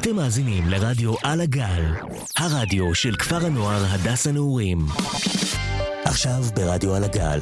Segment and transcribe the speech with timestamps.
[0.00, 1.84] אתם מאזינים לרדיו על הגל,
[2.36, 4.86] הרדיו של כפר הנוער הדס הנעורים.
[6.04, 7.40] עכשיו ברדיו על הגל.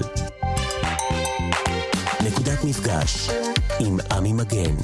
[2.27, 3.31] נקודת מפגש
[3.81, 4.75] עם עמי מגן.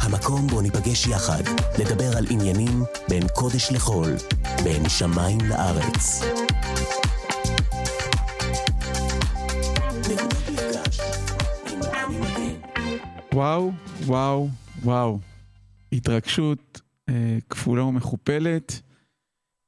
[0.00, 1.42] המקום בו ניפגש יחד,
[1.78, 4.16] לדבר על עניינים בין קודש לחול,
[4.64, 6.20] בין שמיים לארץ.
[13.32, 13.72] וואו,
[14.06, 14.48] וואו,
[14.84, 15.27] וואו.
[15.92, 18.80] התרגשות אה, כפולה ומכופלת.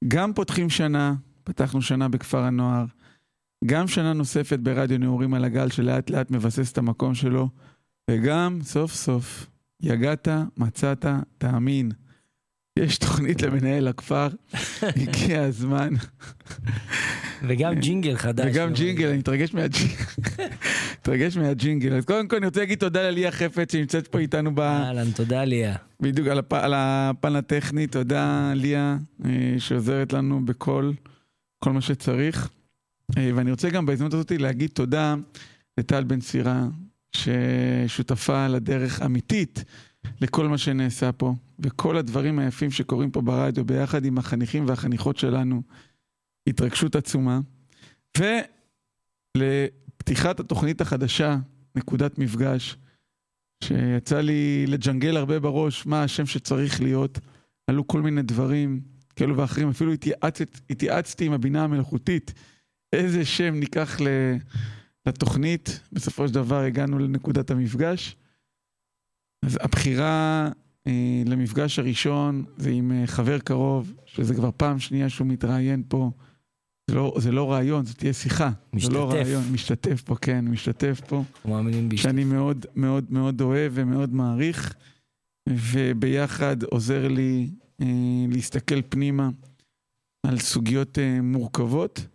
[0.08, 1.14] גם פותחים שנה,
[1.44, 2.84] פתחנו שנה בכפר הנוער,
[3.64, 7.48] גם שנה נוספת ברדיו נעורים על הגל שלאט לאט מבסס את המקום שלו,
[8.10, 9.46] וגם סוף סוף
[9.82, 11.06] יגעת, מצאת,
[11.38, 11.90] תאמין.
[12.78, 14.28] יש תוכנית למנהל הכפר,
[14.82, 15.94] הגיע הזמן.
[17.48, 18.46] וגם ג'ינגל חדש.
[18.50, 19.94] וגם ג'ינגל, אני מתרגש מהג'ינגל.
[21.00, 21.94] מתרגש מהג'ינגל.
[21.94, 24.60] אז קודם כל אני רוצה להגיד תודה לליה חפץ שנמצאת פה איתנו ב...
[24.60, 25.76] אהלן, תודה ליה.
[26.00, 26.52] בדיוק על, הפ...
[26.52, 30.92] על הפן הטכני, תודה ליה אה, שעוזרת לנו בכל
[31.64, 32.50] כל מה שצריך.
[33.18, 35.14] אה, ואני רוצה גם בהזדמנות הזאת להגיד תודה
[35.78, 36.66] לטל בן סירה,
[37.12, 39.64] ששותפה לדרך אמיתית
[40.20, 45.62] לכל מה שנעשה פה, וכל הדברים היפים שקורים פה ברדיו ביחד עם החניכים והחניכות שלנו.
[46.46, 47.40] התרגשות עצומה.
[49.36, 51.36] ולפתיחת התוכנית החדשה,
[51.74, 52.76] נקודת מפגש,
[53.64, 57.18] שיצא לי לג'נגל הרבה בראש מה השם שצריך להיות.
[57.66, 58.80] עלו כל מיני דברים
[59.16, 62.34] כאלו ואחרים, אפילו התייעצת, התייעצתי עם הבינה המלאכותית
[62.92, 63.98] איזה שם ניקח
[65.06, 65.80] לתוכנית.
[65.92, 68.16] בסופו של דבר הגענו לנקודת המפגש.
[69.42, 70.48] אז הבחירה
[70.86, 76.10] אה, למפגש הראשון זה עם אה, חבר קרוב, שזה כבר פעם שנייה שהוא מתראיין פה.
[76.90, 78.50] זה לא, זה לא רעיון, זאת תהיה שיחה.
[78.72, 78.92] משתתף.
[78.92, 81.24] זה לא רעיון, משתתף פה, כן, משתתף פה.
[81.44, 82.10] מאמינים בהשתתף.
[82.10, 84.74] שאני מאוד מאוד מאוד אוהב ומאוד מעריך,
[85.48, 87.50] וביחד עוזר לי
[87.82, 87.86] אה,
[88.28, 89.30] להסתכל פנימה
[90.26, 92.06] על סוגיות אה, מורכבות.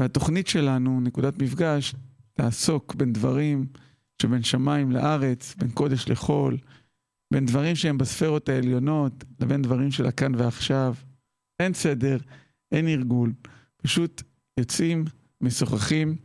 [0.00, 1.94] והתוכנית שלנו, נקודת מפגש,
[2.32, 3.66] תעסוק בין דברים
[4.22, 6.58] שבין שמיים לארץ, בין קודש לחול,
[7.32, 10.94] בין דברים שהם בספרות העליונות, לבין דברים של הכאן ועכשיו.
[11.60, 12.18] אין סדר,
[12.72, 13.32] אין ארגול.
[13.76, 14.22] פשוט
[14.60, 15.04] יוצאים,
[15.40, 16.16] משוחחים,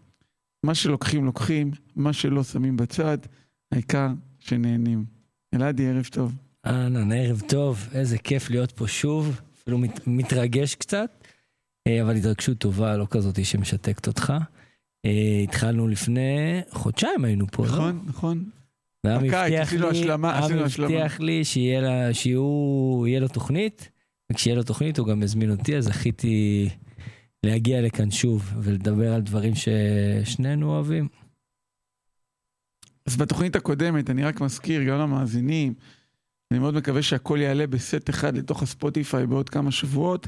[0.65, 3.17] מה שלוקחים לוקחים, מה שלא שמים בצד,
[3.71, 4.09] העיקר
[4.39, 5.05] שנהנים.
[5.53, 6.35] אלעדי, ערב טוב.
[6.65, 11.23] אהלן, ערב טוב, איזה כיף להיות פה שוב, אפילו מת, מתרגש קצת,
[11.87, 14.33] אה, אבל התרגשות טובה, לא כזאת שמשתקת אותך.
[15.05, 17.71] אה, התחלנו לפני חודשיים היינו פה, לא?
[17.71, 18.49] נכון, נכון.
[19.05, 20.63] מבטיח עשינו לי, השלמה, השלמה.
[20.65, 23.89] מבטיח לי שיהיה לה- שהוא- יהיה לו תוכנית,
[24.31, 26.69] וכשיהיה לו תוכנית הוא גם יזמין אותי, אז זכיתי
[27.43, 31.07] להגיע לכאן שוב ולדבר על דברים ששנינו אוהבים.
[33.05, 35.73] אז בתוכנית הקודמת, אני רק מזכיר, גם למאזינים,
[36.51, 40.27] אני מאוד מקווה שהכל יעלה בסט אחד לתוך הספוטיפיי בעוד כמה שבועות.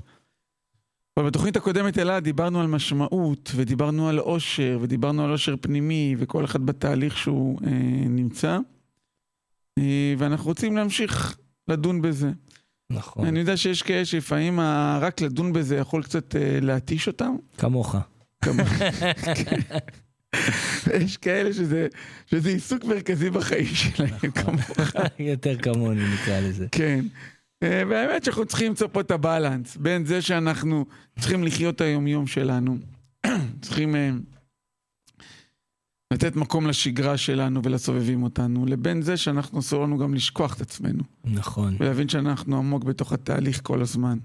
[1.19, 6.45] אבל בתוכנית הקודמת, אלעד, דיברנו על משמעות, ודיברנו על אושר, ודיברנו על אושר פנימי, וכל
[6.45, 7.71] אחד בתהליך שהוא אה,
[8.09, 8.57] נמצא.
[9.79, 9.83] אה,
[10.17, 11.37] ואנחנו רוצים להמשיך
[11.67, 12.29] לדון בזה.
[12.89, 13.27] נכון.
[13.27, 14.59] אני יודע שיש כאלה שלפעמים
[15.01, 17.35] רק לדון בזה יכול קצת אה, להתיש אותם.
[17.57, 17.95] כמוך.
[18.43, 18.63] כמה-
[21.03, 21.87] יש כאלה שזה,
[22.27, 24.79] שזה עיסוק מרכזי בחיים שלהם, כמוך.
[25.19, 26.67] יותר כמוני נקרא לזה.
[26.71, 27.05] כן.
[27.63, 30.85] אה, והאמת שאנחנו צריכים למצוא פה את הבלנס בין זה שאנחנו
[31.19, 32.77] צריכים לחיות את היומיום שלנו,
[33.61, 34.11] צריכים אה,
[36.13, 41.03] לתת מקום לשגרה שלנו ולסובבים אותנו, לבין זה שאנחנו אסור לנו גם לשכוח את עצמנו,
[41.23, 41.75] נכון.
[41.79, 44.17] ולהבין שאנחנו עמוק בתוך התהליך כל הזמן.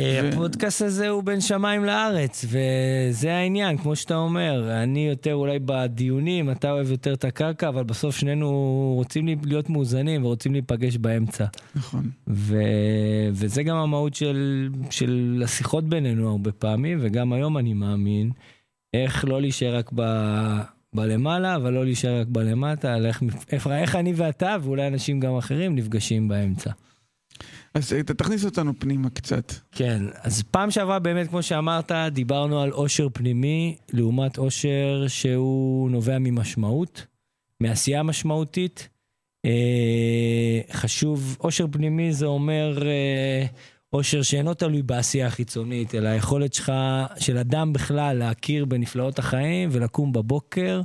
[0.00, 4.82] הפודקאסט הזה הוא בין שמיים לארץ, וזה העניין, כמו שאתה אומר.
[4.82, 8.48] אני יותר אולי בדיונים, אתה אוהב יותר את הקרקע, אבל בסוף שנינו
[8.96, 11.44] רוצים להיות מאוזנים ורוצים להיפגש באמצע.
[11.76, 12.10] נכון.
[12.28, 12.62] ו...
[13.32, 18.30] וזה גם המהות של, של השיחות בינינו הרבה פעמים, וגם היום אני מאמין,
[18.94, 20.02] איך לא להישאר רק ב...
[20.94, 23.22] בלמעלה, אבל לא להישאר רק בלמטה, על איך,
[23.52, 26.70] איך, איך אני ואתה, ואולי אנשים גם אחרים, נפגשים באמצע.
[27.74, 29.52] אז אה, תכניס אותנו פנימה קצת.
[29.72, 36.18] כן, אז פעם שעברה באמת, כמו שאמרת, דיברנו על עושר פנימי, לעומת עושר שהוא נובע
[36.18, 37.06] ממשמעות,
[37.60, 38.88] מעשייה משמעותית.
[39.44, 43.46] אה, חשוב, עושר פנימי זה אומר אה,
[43.90, 46.72] עושר שאינו תלוי בעשייה החיצונית, אלא היכולת שלך,
[47.18, 50.80] של אדם בכלל, להכיר בנפלאות החיים ולקום בבוקר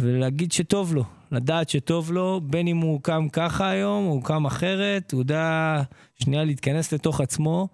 [0.00, 5.12] ולהגיד שטוב לו, לדעת שטוב לו, בין אם הוא קם ככה היום, הוא קם אחרת,
[5.12, 5.82] הוא יודע
[6.22, 7.68] שנייה להתכנס לתוך עצמו,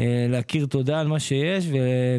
[0.00, 1.64] אה, להכיר תודה על מה שיש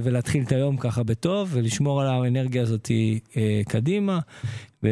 [0.03, 2.91] ולהתחיל את היום ככה בטוב ולשמור על האנרגיה הזאת
[3.37, 4.19] אה, קדימה.
[4.83, 4.89] ו-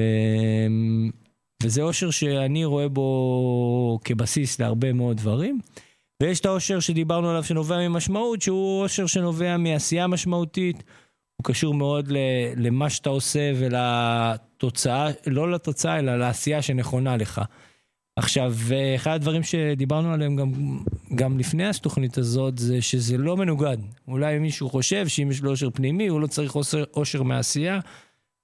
[1.64, 5.60] וזה אושר שאני רואה בו כבסיס להרבה מאוד דברים.
[6.24, 10.84] ויש את האושר שדיברנו עליו שנובע ממשמעות, שהוא אושר שנובע מעשייה משמעותית.
[11.38, 12.12] הוא קשור מאוד
[12.56, 17.42] למה שאתה עושה ולתוצאה, לא לתוצאה, אלא לעשייה שנכונה לך.
[18.20, 18.56] עכשיו,
[18.96, 20.80] אחד הדברים שדיברנו עליהם גם,
[21.16, 23.78] גם לפני התוכנית הזאת, זה שזה לא מנוגד.
[24.08, 27.80] אולי מישהו חושב שאם יש לו אושר פנימי, הוא לא צריך אושר, אושר מעשייה,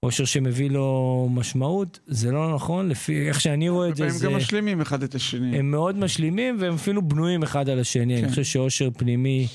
[0.04, 4.04] אושר שמביא לו משמעות, זה לא נכון, לפי איך שאני רואה את זה.
[4.06, 4.12] הם.
[4.22, 5.58] גם משלימים אחד את השני.
[5.58, 8.18] הם מאוד משלימים והם אפילו בנויים אחד על השני.
[8.18, 8.24] כן.
[8.24, 9.48] אני חושב שאושר פנימי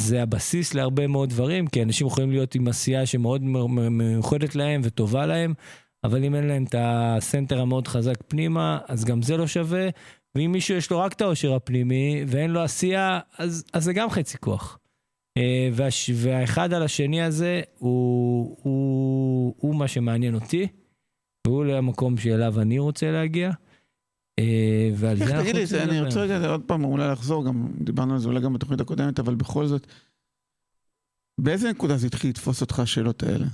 [0.00, 3.42] זה הבסיס להרבה מאוד דברים, כי אנשים יכולים להיות עם עשייה שמאוד
[3.90, 5.54] מיוחדת להם וטובה להם,
[6.04, 9.88] אבל אם אין להם את הסנטר המאוד חזק פנימה, אז גם זה לא שווה.
[10.34, 14.10] ואם מישהו יש לו רק את העושר הפנימי ואין לו עשייה, אז, אז זה גם
[14.10, 14.78] חצי כוח.
[15.38, 20.66] אה, והש, והאחד על השני הזה הוא, הוא, הוא מה שמעניין אותי,
[21.46, 23.50] והוא למקום שאליו אני רוצה להגיע.
[24.40, 25.90] אה, ועל זה אנחנו רוצים לדבר.
[25.90, 29.18] אני רוצה רגע עוד פעם אולי לחזור, גם דיברנו על זה אולי גם בתוכנית הקודמת,
[29.18, 29.86] אבל בכל זאת,
[31.40, 33.46] באיזה נקודה זה התחיל לתפוס אותך השאלות האלה?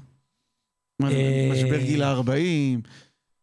[1.02, 2.88] אה, משבר גיל ה-40?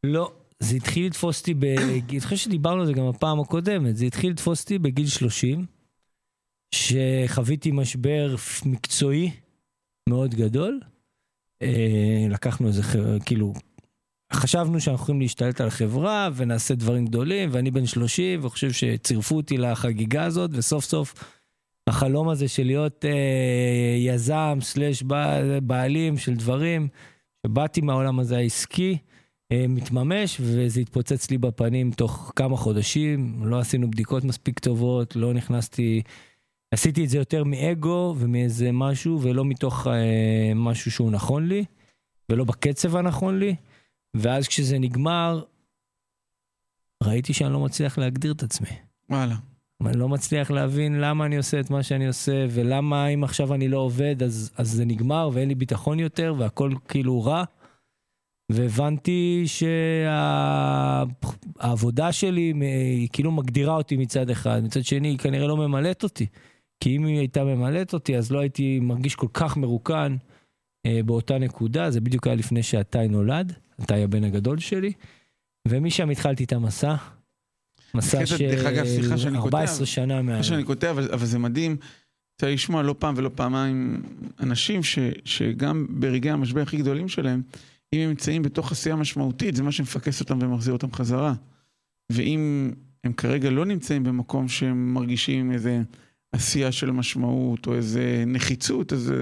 [0.03, 1.53] לא, זה התחיל לתפוס אותי,
[2.09, 5.65] אני חושב שדיברנו על זה גם בפעם הקודמת, זה התחיל לתפוס אותי בגיל 30,
[6.75, 8.35] שחוויתי משבר
[8.65, 9.31] מקצועי
[10.09, 10.79] מאוד גדול.
[11.61, 12.81] אה, לקחנו איזה,
[13.25, 13.53] כאילו,
[14.35, 19.57] חשבנו שאנחנו יכולים להשתלט על החברה ונעשה דברים גדולים, ואני בן 30 וחושב שצירפו אותי
[19.57, 21.13] לחגיגה הזאת, וסוף סוף
[21.87, 25.03] החלום הזה של להיות אה, יזם סלאש
[25.63, 26.87] בעלים של דברים,
[27.47, 28.97] שבאתי מהעולם הזה העסקי,
[29.51, 35.33] אה, מתממש, וזה התפוצץ לי בפנים תוך כמה חודשים, לא עשינו בדיקות מספיק טובות, לא
[35.33, 36.01] נכנסתי,
[36.73, 41.65] עשיתי את זה יותר מאגו ומאיזה משהו, ולא מתוך אה, משהו שהוא נכון לי,
[42.29, 43.55] ולא בקצב הנכון לי.
[44.13, 45.43] ואז כשזה נגמר,
[47.03, 48.69] ראיתי שאני לא מצליח להגדיר את עצמי.
[49.09, 49.35] וואלה.
[49.85, 53.67] אני לא מצליח להבין למה אני עושה את מה שאני עושה, ולמה אם עכשיו אני
[53.67, 57.43] לא עובד אז, אז זה נגמר ואין לי ביטחון יותר והכל כאילו רע.
[58.51, 59.43] והבנתי
[61.57, 62.19] שהעבודה שה...
[62.19, 66.25] שלי היא כאילו מגדירה אותי מצד אחד, מצד שני היא כנראה לא ממלאת אותי.
[66.79, 70.15] כי אם היא הייתה ממלאת אותי אז לא הייתי מרגיש כל כך מרוקן
[70.85, 73.53] אה, באותה נקודה, זה בדיוק היה לפני שעתיים נולד.
[73.81, 74.93] אתה היה הבן הגדול שלי,
[75.67, 76.95] ומשם התחלתי את המסע.
[77.95, 80.31] מסע של 14 שנה מה...
[80.31, 81.77] סליחה שאני כותב, אבל, אבל זה מדהים.
[82.41, 84.01] צריך לשמוע לא פעם ולא פעמיים
[84.39, 87.41] אנשים ש, שגם ברגעי המשבר הכי גדולים שלהם,
[87.93, 91.33] אם הם נמצאים בתוך עשייה משמעותית, זה מה שמפקס אותם ומחזיר אותם חזרה.
[92.11, 92.71] ואם
[93.03, 95.81] הם כרגע לא נמצאים במקום שהם מרגישים איזה
[96.31, 99.13] עשייה של משמעות או איזה נחיצות, אז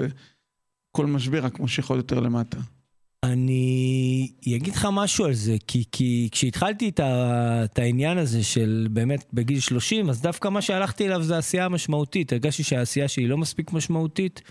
[0.91, 2.57] כל משבר רק מושך עוד יותר למטה.
[3.23, 3.80] אני
[4.47, 9.25] אגיד לך משהו על זה, כי, כי כשהתחלתי את, ה, את העניין הזה של באמת
[9.33, 12.33] בגיל 30, אז דווקא מה שהלכתי אליו זה העשייה המשמעותית.
[12.33, 14.41] הרגשתי שהעשייה שלי לא מספיק משמעותית,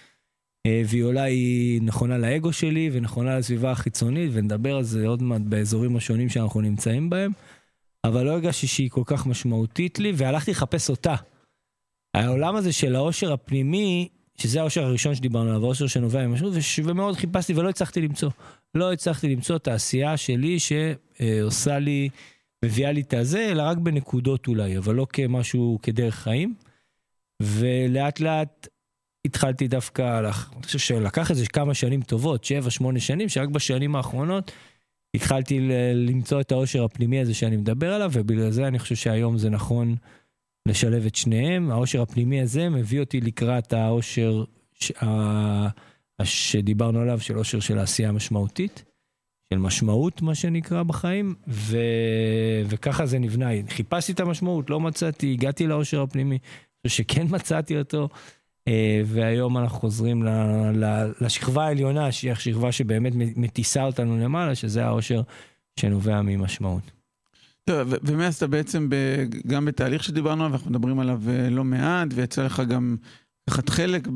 [0.66, 5.96] אה, והיא אולי נכונה לאגו שלי ונכונה לסביבה החיצונית, ונדבר על זה עוד מעט באזורים
[5.96, 7.32] השונים שאנחנו נמצאים בהם,
[8.04, 11.14] אבל לא הרגשתי שהיא כל כך משמעותית לי, והלכתי לחפש אותה.
[12.16, 14.08] העולם הזה של העושר הפנימי,
[14.40, 16.50] שזה האושר הראשון שדיברנו עליו, האושר שנובע ממשהו,
[16.84, 18.30] ומאוד חיפשתי ולא הצלחתי למצוא.
[18.74, 22.08] לא הצלחתי למצוא את העשייה שלי שעושה לי,
[22.64, 26.54] מביאה לי את הזה, אלא רק בנקודות אולי, אבל לא כמשהו, כדרך חיים.
[27.42, 28.68] ולאט לאט
[29.26, 34.52] התחלתי דווקא, אני חושב שלקח איזה כמה שנים טובות, שבע, שמונה שנים, שרק בשנים האחרונות
[35.14, 39.50] התחלתי למצוא את העושר הפנימי הזה שאני מדבר עליו, ובגלל זה אני חושב שהיום זה
[39.50, 39.96] נכון
[40.66, 41.70] לשלב את שניהם.
[41.70, 44.44] העושר הפנימי הזה מביא אותי לקראת העושר
[46.24, 48.84] שדיברנו עליו, של עושר של העשייה המשמעותית,
[49.54, 51.78] של משמעות, מה שנקרא בחיים, ו...
[52.68, 53.48] וככה זה נבנה.
[53.68, 56.38] חיפשתי את המשמעות, לא מצאתי, הגעתי לעושר הפנימי,
[56.86, 58.08] שכן מצאתי אותו,
[58.68, 60.28] אה, והיום אנחנו חוזרים ל...
[60.74, 61.12] ל...
[61.20, 65.22] לשכבה העליונה, שהיא השכבה שבאמת מטיסה אותנו למעלה, שזה העושר
[65.80, 66.99] שנובע ממשמעות.
[67.78, 68.88] ומאז אתה בעצם
[69.46, 72.96] גם בתהליך שדיברנו עליו, אנחנו מדברים עליו אה, לא מעט, ויצא לך גם
[73.48, 74.08] לקחת חלק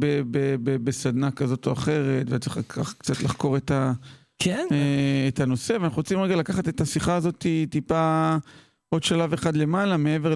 [0.64, 2.58] בסדנה כזאת או אחרת, ואתה צריך
[2.98, 3.92] קצת לחקור את, ה,
[4.38, 4.66] כן.
[4.72, 8.36] אה, את הנושא, ואנחנו רוצים רגע לקחת את השיחה הזאת טיפה
[8.88, 10.34] עוד שלב אחד למעלה, מעבר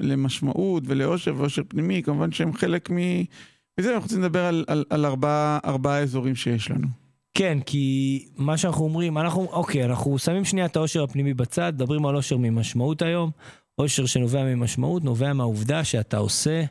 [0.00, 5.58] למשמעות ולאושר ואושר פנימי, כמובן שהם חלק מזה, אנחנו רוצים לדבר על, על, על ארבעה,
[5.64, 7.05] ארבעה אזורים שיש לנו.
[7.36, 12.06] כן, כי מה שאנחנו אומרים, אנחנו, אוקיי, אנחנו שמים שנייה את האושר הפנימי בצד, מדברים
[12.06, 13.30] על אושר ממשמעות היום.
[13.78, 16.64] אושר שנובע ממשמעות נובע מהעובדה שאתה עושה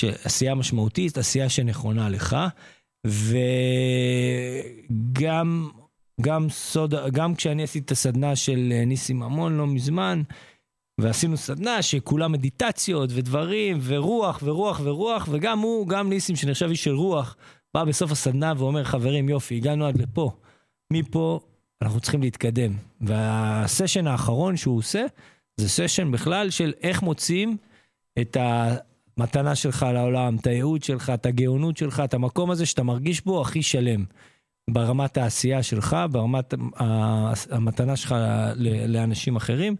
[0.00, 2.36] שעשייה משמעותית, עשייה שנכונה לך,
[4.90, 5.68] וגם
[6.20, 10.22] גם סוד, גם כשאני עשיתי את הסדנה של ניסים ממון לא מזמן,
[11.00, 16.94] ועשינו סדנה שכולה מדיטציות ודברים, ורוח ורוח ורוח, וגם הוא, גם ניסים שנחשב איש של
[16.94, 17.36] רוח,
[17.76, 20.30] בא בסוף הסדנה ואומר, חברים, יופי, הגענו עד לפה.
[20.92, 21.40] מפה
[21.82, 22.72] אנחנו צריכים להתקדם.
[23.00, 25.04] והסשן האחרון שהוא עושה,
[25.56, 27.56] זה סשן בכלל של איך מוצאים
[28.20, 33.24] את המתנה שלך לעולם, את הייעוד שלך, את הגאונות שלך, את המקום הזה שאתה מרגיש
[33.24, 34.04] בו הכי שלם.
[34.70, 36.54] ברמת העשייה שלך, ברמת
[37.50, 38.14] המתנה שלך
[38.88, 39.76] לאנשים אחרים.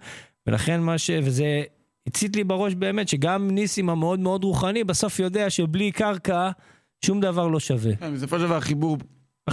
[0.46, 1.10] ולכן מה ש...
[1.22, 1.62] וזה
[2.06, 6.50] הצית לי בראש באמת, שגם ניסים המאוד מאוד רוחני, בסוף יודע שבלי קרקע,
[7.06, 7.96] שום דבר לא שווה.
[7.96, 8.98] כן, בסופו של דבר החיבור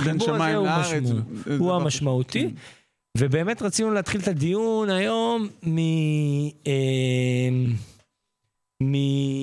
[0.05, 1.03] בין שמיים לארץ.
[1.59, 2.49] הוא המשמעותי.
[2.49, 2.55] כן.
[3.17, 5.77] ובאמת רצינו להתחיל את הדיון היום מ...
[6.67, 7.49] אה,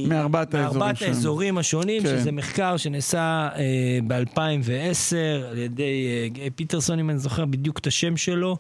[0.09, 2.09] מארבעת האזורים, האזורים השונים, כן.
[2.09, 5.17] שזה מחקר שנעשה אה, ב-2010
[5.51, 8.57] על ידי אה, פיטרסון, אם אני זוכר בדיוק את השם שלו,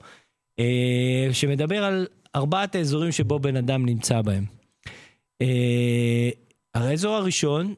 [0.59, 4.45] אה, שמדבר על ארבעת האזורים שבו בן אדם נמצא בהם.
[5.43, 6.31] אה,
[6.75, 7.75] האזור הראשון,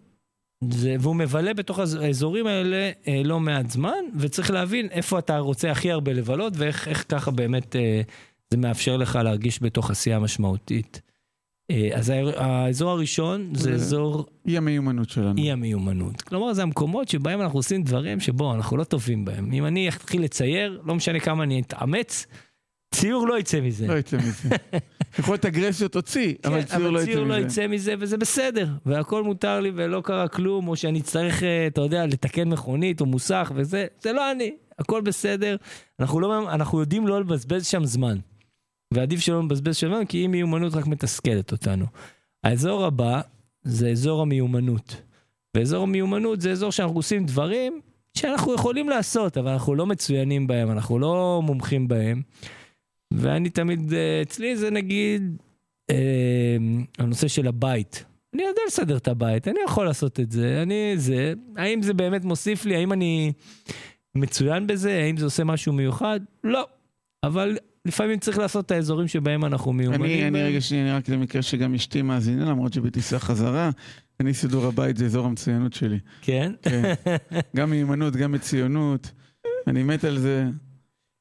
[0.70, 5.70] זה, והוא מבלה בתוך האזורים האלה אה, לא מעט זמן, וצריך להבין איפה אתה רוצה
[5.70, 8.02] הכי הרבה לבלות, ואיך ככה באמת אה,
[8.50, 11.00] זה מאפשר לך להרגיש בתוך עשייה משמעותית.
[11.70, 14.26] אה, אז האזור הראשון זה, זה אזור...
[14.46, 15.38] אי המיומנות שלנו.
[15.38, 16.22] אי המיומנות.
[16.22, 19.52] כלומר, זה המקומות שבהם אנחנו עושים דברים שבו אנחנו לא טובים בהם.
[19.52, 22.26] אם אני אתחיל לצייר, לא משנה כמה אני אתאמץ,
[22.92, 23.86] ציור לא יצא מזה.
[23.86, 24.48] לא יצא מזה.
[25.18, 27.12] יכול להיות אגרסיות תוציא, כן, אבל ציור לא יצא מזה.
[27.12, 28.68] אבל ציור לא יצא מזה, וזה בסדר.
[28.86, 33.06] והכל מותר לי ולא קרה כלום, או שאני אצטרך, אה, אתה יודע, לתקן מכונית או
[33.06, 34.54] מוסך וזה, זה לא אני.
[34.78, 35.56] הכל בסדר.
[36.00, 38.18] אנחנו, לא, אנחנו יודעים לא לבזבז שם זמן.
[38.94, 41.86] ועדיף שלא נבזבז שם זמן, כי אי מיומנות רק מתסכלת אותנו.
[42.44, 43.20] האזור הבא
[43.62, 45.02] זה אזור המיומנות.
[45.56, 47.80] ואזור המיומנות זה אזור שאנחנו עושים דברים
[48.18, 52.22] שאנחנו יכולים לעשות, אבל אנחנו לא מצוינים בהם, אנחנו לא מומחים בהם.
[53.16, 55.36] ואני תמיד, אה, אצלי זה נגיד
[55.90, 56.56] אה,
[56.98, 58.04] הנושא של הבית.
[58.34, 62.24] אני יודע לסדר את הבית, אני יכול לעשות את זה, אני זה, האם זה באמת
[62.24, 63.32] מוסיף לי, האם אני
[64.14, 66.20] מצוין בזה, האם זה עושה משהו מיוחד?
[66.44, 66.66] לא.
[67.24, 70.04] אבל לפעמים צריך לעשות את האזורים שבהם אנחנו מיומנים.
[70.04, 73.70] אני, אני רגע שנייה, אני רק למקרה שגם אשתי מאזינה, למרות שבטיסה חזרה,
[74.20, 75.98] אני סידור הבית זה אזור המצוינות שלי.
[76.22, 76.52] כן?
[76.62, 76.94] כן.
[77.56, 79.10] גם מיומנות, גם מציונות,
[79.66, 80.46] אני מת על זה,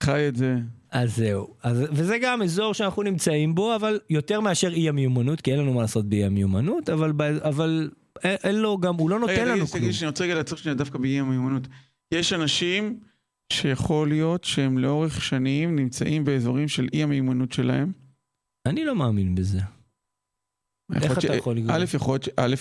[0.03, 0.57] חי את זה.
[0.91, 1.55] אז זהו.
[1.63, 5.73] אז, וזה גם אזור שאנחנו נמצאים בו, אבל יותר מאשר אי המיומנות, כי אין לנו
[5.73, 7.89] מה לעשות באי המיומנות, אבל, אבל
[8.23, 9.83] אין לו גם, הוא לא נותן לנו כלום.
[9.83, 11.67] אני רוצה רגע לעצור שנייה דווקא באי המיומנות.
[12.13, 12.99] יש אנשים
[13.53, 17.91] שיכול להיות שהם לאורך שנים נמצאים באזורים של אי המיומנות שלהם.
[18.65, 19.59] אני לא מאמין בזה.
[20.95, 21.71] איך אתה יכול לגרום?
[21.71, 21.85] א',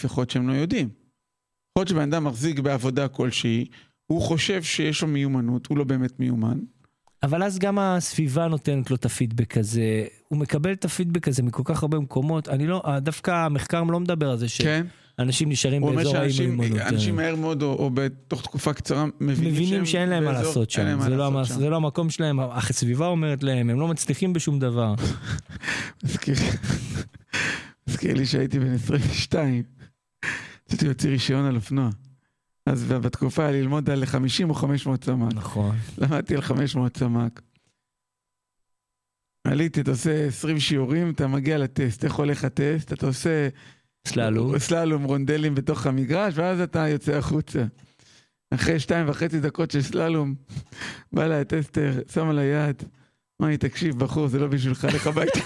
[0.05, 0.89] יכול להיות שהם לא יודעים.
[0.89, 3.67] יכול להיות שבן אדם מחזיק בעבודה כלשהי,
[4.07, 6.59] הוא חושב שיש לו מיומנות, הוא לא באמת מיומן.
[7.23, 11.63] אבל אז גם הסביבה נותנת לו את הפידבק הזה, הוא מקבל את הפידבק הזה מכל
[11.65, 14.87] כך הרבה מקומות, אני לא, דווקא המחקר לא מדבר על זה כן.
[15.19, 16.81] שאנשים נשארים באזור האי-מיומנות.
[16.81, 21.01] אנשים מהר מאוד או, או בתוך תקופה קצרה מבינים, מבינים שאין להם מה לעשות שם,
[21.01, 21.55] זה, לא, שם.
[21.55, 24.95] זה לא המקום שלהם, הסביבה אומרת להם, הם לא מצליחים בשום דבר.
[27.89, 29.63] מזכיר לי שהייתי בן 22,
[30.67, 31.91] רציתי להוציא רישיון על אופנוע.
[32.71, 35.35] אז בתקופה היה ללמוד על 50 או 500 סמ"ק.
[35.35, 35.77] נכון.
[35.99, 37.41] למדתי על 500 סמ"ק.
[39.45, 42.05] עליתי, אתה עושה 20 שיעורים, אתה מגיע לטסט.
[42.05, 42.93] איך הולך הטסט?
[42.93, 43.49] אתה עושה...
[44.09, 44.59] סללום.
[44.59, 47.65] סללום, רונדלים בתוך המגרש, ואז אתה יוצא החוצה.
[48.55, 50.35] אחרי שתיים וחצי דקות של סללום,
[51.13, 52.83] בא אליי הטסטר, שם על היד,
[53.41, 55.41] אמר לי, תקשיב, בחור, זה לא בשבילך, לך הביתה.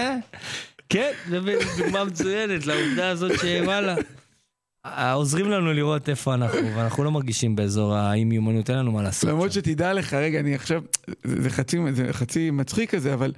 [0.92, 1.40] כן, זו
[1.78, 3.94] דוגמה מצוינת לעובדה הזאת שוואלה.
[5.12, 9.30] עוזרים לנו לראות איפה אנחנו, ואנחנו לא מרגישים באזור האי מיומנות, אין לנו מה לעשות.
[9.30, 10.82] למרות שתדע לך, רגע, אני עכשיו,
[11.24, 13.32] זה חצי, זה חצי מצחיק כזה, אבל,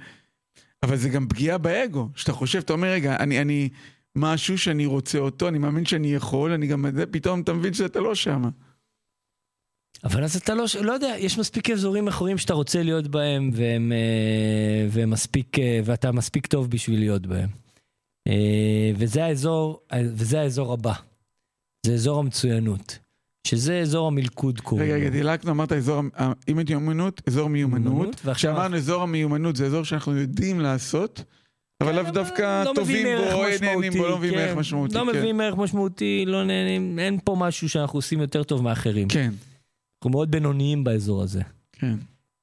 [0.83, 3.69] אבל זה גם פגיעה באגו, שאתה חושב, אתה אומר, רגע, אני, אני,
[4.15, 8.15] משהו שאני רוצה אותו, אני מאמין שאני יכול, אני גם, פתאום אתה מבין שאתה לא
[8.15, 8.49] שמה.
[10.03, 13.91] אבל אז אתה לא, לא יודע, יש מספיק אזורים אחרים שאתה רוצה להיות בהם, והם,
[13.91, 17.49] אה, והם מספיק, אה, ואתה מספיק טוב בשביל להיות בהם.
[18.27, 20.93] אה, וזה האזור, וזה האזור הבא.
[21.85, 22.99] זה אזור המצוינות,
[23.47, 26.01] שזה אזור המלכוד קוראים רגע, רגע, דילגנו, אמרת אזור,
[26.47, 28.15] אם הייתי מיומנות, אזור מיומנות.
[28.33, 31.23] כשאמרנו אזור המיומנות זה אזור שאנחנו יודעים לעשות.
[31.81, 34.95] אבל לאו דווקא לא טובים בו, נהנים בו, לא מביאים ערך משמעותי.
[34.95, 35.17] לא כן.
[35.17, 39.07] מביאים ערך משמעותי, לא נהנים, אין פה משהו שאנחנו עושים יותר טוב מאחרים.
[39.07, 39.31] כן.
[39.97, 41.41] אנחנו מאוד בינוניים באזור הזה.
[41.71, 41.95] כן.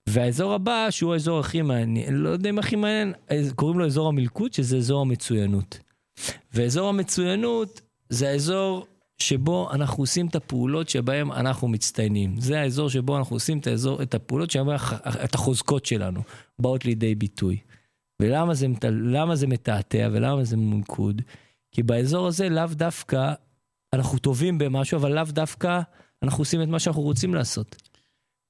[0.09, 3.13] והאזור הבא, שהוא האזור הכי מעניין, לא יודע אם הכי מעניין,
[3.55, 5.79] קוראים לו אזור המלכוד, שזה אזור המצוינות.
[6.55, 8.87] ואזור המצוינות זה האזור
[9.23, 12.41] שבו אנחנו עושים את הפעולות שבהן אנחנו מצטיינים.
[12.41, 14.77] זה האזור שבו אנחנו עושים את, האזור, את הפעולות שבהן
[15.25, 16.21] את החוזקות שלנו
[16.59, 17.57] באות לידי ביטוי.
[18.23, 18.67] ולמה זה,
[19.35, 21.23] זה מתעתע ולמה זה מונקוד?
[21.73, 23.33] כי באזור הזה לאו דווקא
[23.93, 25.81] אנחנו טובים במשהו, אבל לאו דווקא
[26.23, 27.77] אנחנו עושים את מה שאנחנו רוצים לעשות.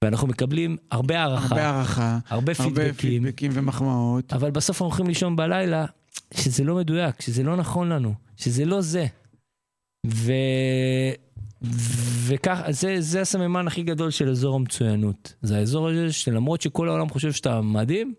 [0.04, 1.46] ואנחנו מקבלים הרבה הערכה.
[1.54, 2.18] הרבה הערכה.
[2.28, 2.82] הרבה פידבקים.
[2.82, 4.32] הרבה פידבקים ומחמאות.
[4.32, 5.86] אבל בסוף אנחנו הולכים לישון בלילה,
[6.34, 9.06] שזה לא מדויק, שזה לא נכון לנו, שזה לא זה.
[10.06, 10.32] ו...
[12.26, 15.34] וכך, זה, זה הסממן הכי גדול של אזור המצוינות.
[15.42, 18.14] זה האזור הזה שלמרות שכל העולם חושב שאתה מדהים,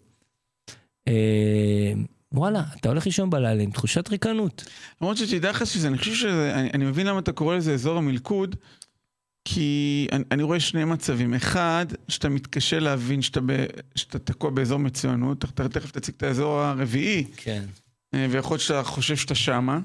[1.08, 1.94] אה,
[2.34, 4.66] וואלה, אתה הולך לישון בלילה עם תחושת ריקנות.
[5.02, 7.98] למרות שתדע לך שזה, אני חושב שזה, אני, אני מבין למה אתה קורא לזה אזור
[7.98, 8.56] המלכוד,
[9.46, 11.34] כי אני, אני רואה שני מצבים.
[11.34, 16.60] אחד, שאתה מתקשה להבין שאתה, ב, שאתה תקוע באזור מצוינות, אתה תכף תציג את האזור
[16.60, 17.64] הרביעי, כן.
[18.14, 19.80] אה, ויכול להיות שאתה חושב שאתה שמה.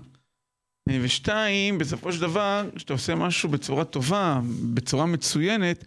[0.88, 4.40] ושתיים, בסופו של דבר, כשאתה עושה משהו בצורה טובה,
[4.74, 5.84] בצורה מצוינת,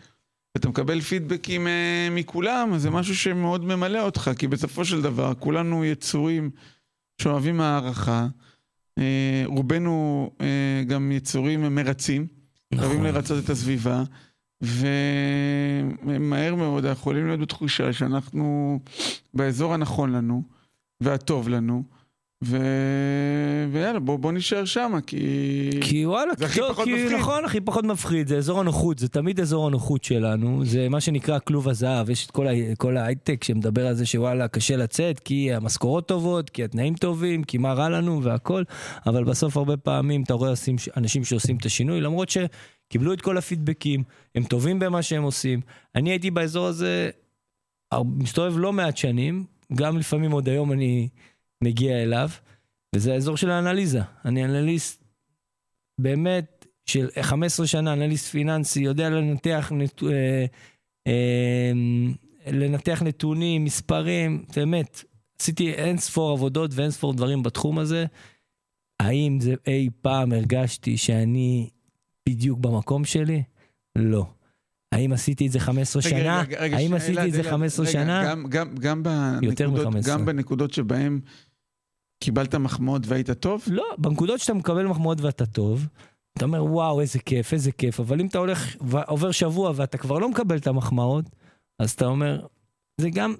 [0.55, 5.33] ואתה מקבל פידבקים אה, מכולם, אז זה משהו שמאוד ממלא אותך, כי בסופו של דבר,
[5.39, 6.49] כולנו יצורים
[7.21, 8.27] שאוהבים הערכה.
[8.97, 12.27] אה, רובנו אה, גם יצורים מרצים,
[12.71, 12.85] נכון.
[12.85, 14.03] אוהבים לרצות את הסביבה,
[16.03, 18.79] ומהר מאוד אנחנו יכולים להיות בתחושה שאנחנו
[19.33, 20.43] באזור הנכון לנו,
[21.01, 21.98] והטוב לנו.
[22.43, 22.57] ו...
[23.71, 25.19] ויאללה, בוא, בוא נשאר שם, כי...
[25.81, 27.19] כי וואלה, זה הכי טוב, פחות כי מפחיד.
[27.19, 31.39] נכון, הכי פחות מפחיד, זה אזור הנוחות, זה תמיד אזור הנוחות שלנו, זה מה שנקרא
[31.39, 32.51] כלוב הזהב, יש את כל, ה...
[32.77, 37.57] כל ההייטק שמדבר על זה שוואלה, קשה לצאת, כי המשכורות טובות, כי התנאים טובים, כי
[37.57, 38.63] מה רע לנו והכל,
[39.05, 43.37] אבל בסוף הרבה פעמים אתה רואה עושים- אנשים שעושים את השינוי, למרות שקיבלו את כל
[43.37, 44.03] הפידבקים,
[44.35, 45.61] הם טובים במה שהם עושים.
[45.95, 47.09] אני הייתי באזור הזה,
[48.03, 49.43] מסתובב לא מעט שנים,
[49.75, 51.07] גם לפעמים עוד היום אני
[51.63, 52.29] מגיע אליו,
[52.95, 54.01] וזה האזור של האנליזה.
[54.25, 55.03] אני אנליסט
[55.99, 60.03] באמת של 15 שנה, אנליסט פיננסי, יודע לנתח, נת...
[60.03, 60.45] אה,
[61.07, 61.71] אה,
[62.47, 65.03] לנתח נתונים, מספרים, באמת,
[65.41, 68.05] עשיתי אין ספור עבודות ואין ספור דברים בתחום הזה.
[68.99, 71.69] האם זה אי פעם הרגשתי שאני
[72.29, 73.43] בדיוק במקום שלי?
[73.95, 74.25] לא.
[74.91, 76.41] האם עשיתי את זה 15 רגע, שנה?
[76.41, 78.23] רגע, רגע, האם שנייה, עשיתי את זה אלעד, 15 רגע, שנה?
[78.25, 80.07] גם, גם, גם, בנקודות, מ-15.
[80.07, 81.19] גם בנקודות שבהן
[82.19, 83.63] קיבלת מחמאות והיית טוב?
[83.67, 85.87] לא, בנקודות שאתה מקבל מחמאות ואתה טוב,
[86.37, 90.19] אתה אומר וואו איזה כיף, איזה כיף, אבל אם אתה הולך ועובר שבוע ואתה כבר
[90.19, 91.25] לא מקבל את המחמאות,
[91.79, 92.45] אז אתה אומר,
[93.01, 93.35] זה גם,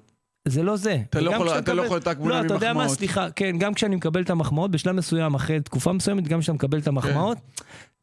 [0.48, 1.02] זה לא זה.
[1.10, 2.98] אתה לא יכול- אתה לא מקבל- יכול רק מונע לא, אתה יודע מה, ממחמאות.
[2.98, 6.78] סליחה, כן, גם כשאני מקבל את המחמאות, בשלב מסוים, אחרי תקופה מסוימת, גם כשאתה מקבל
[6.78, 7.38] את המחמאות,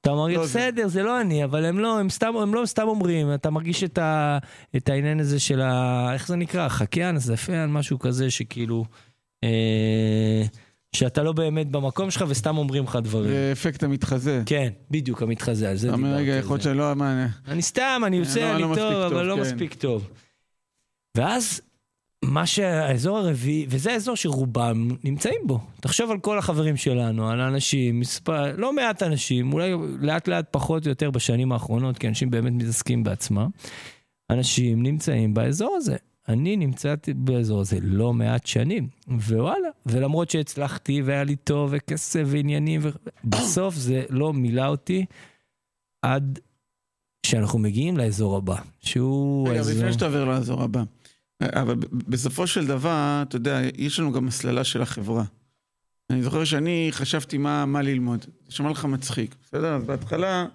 [0.01, 0.41] אתה מרגיש, כן.
[0.41, 0.59] לא זה.
[0.71, 3.83] בסדר, זה לא אני, אבל הם לא, הם סתם, הם לא סתם אומרים, אתה מרגיש
[3.83, 4.37] את, ה,
[4.77, 6.09] את העניין הזה של ה...
[6.13, 6.67] איך זה נקרא?
[6.69, 8.85] חקיין, זפיין, משהו כזה שכאילו...
[9.43, 10.43] אה,
[10.97, 13.29] שאתה לא באמת במקום שלך וסתם אומרים לך דברים.
[13.29, 14.43] זה אפקט המתחזה.
[14.45, 16.13] כן, בדיוק, המתחזה, על זה דיברתי.
[16.13, 16.61] רגע, יכול להיות.
[16.61, 19.41] שלא, מה, אני סתם, אני לא, עושה, אני לא מספיק טוב, אבל לא כן.
[19.41, 20.09] מספיק טוב.
[21.17, 21.61] ואז,
[22.25, 25.59] מה שהאזור הרביעי, וזה האזור שרובם נמצאים בו.
[25.81, 30.85] תחשוב על כל החברים שלנו, על אנשים, מספר, לא מעט אנשים, אולי לאט לאט פחות
[30.85, 33.49] או יותר בשנים האחרונות, כי אנשים באמת מתעסקים בעצמם.
[34.29, 35.95] אנשים נמצאים באזור הזה.
[36.27, 42.81] אני נמצאתי באזור הזה לא מעט שנים, ווואלה, ולמרות שהצלחתי והיה לי טוב וכסף ועניינים,
[42.83, 42.89] ו...
[43.23, 45.05] בסוף זה לא מילא אותי
[46.01, 46.39] עד
[47.25, 49.73] שאנחנו מגיעים לאזור הבא, שהוא רגע, האזור...
[49.73, 50.83] לפני שאתה עובר לאזור הבא.
[51.43, 55.23] אבל בסופו של דבר, אתה יודע, יש לנו גם הסללה של החברה.
[56.09, 58.25] אני זוכר שאני חשבתי מה, מה ללמוד.
[58.45, 59.75] זה שמע לך מצחיק, בסדר?
[59.75, 60.45] אז בהתחלה,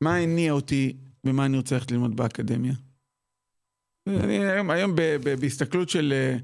[0.00, 2.74] מה הניע אותי במה אני רוצה ללכת ללמוד באקדמיה?
[4.08, 6.36] אני היום, היום ב, ב, בהסתכלות של אה,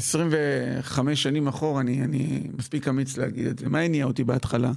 [0.00, 3.68] 25 שנים אחורה, אני, אני מספיק אמיץ להגיד את זה.
[3.68, 4.72] מה הניע אותי בהתחלה?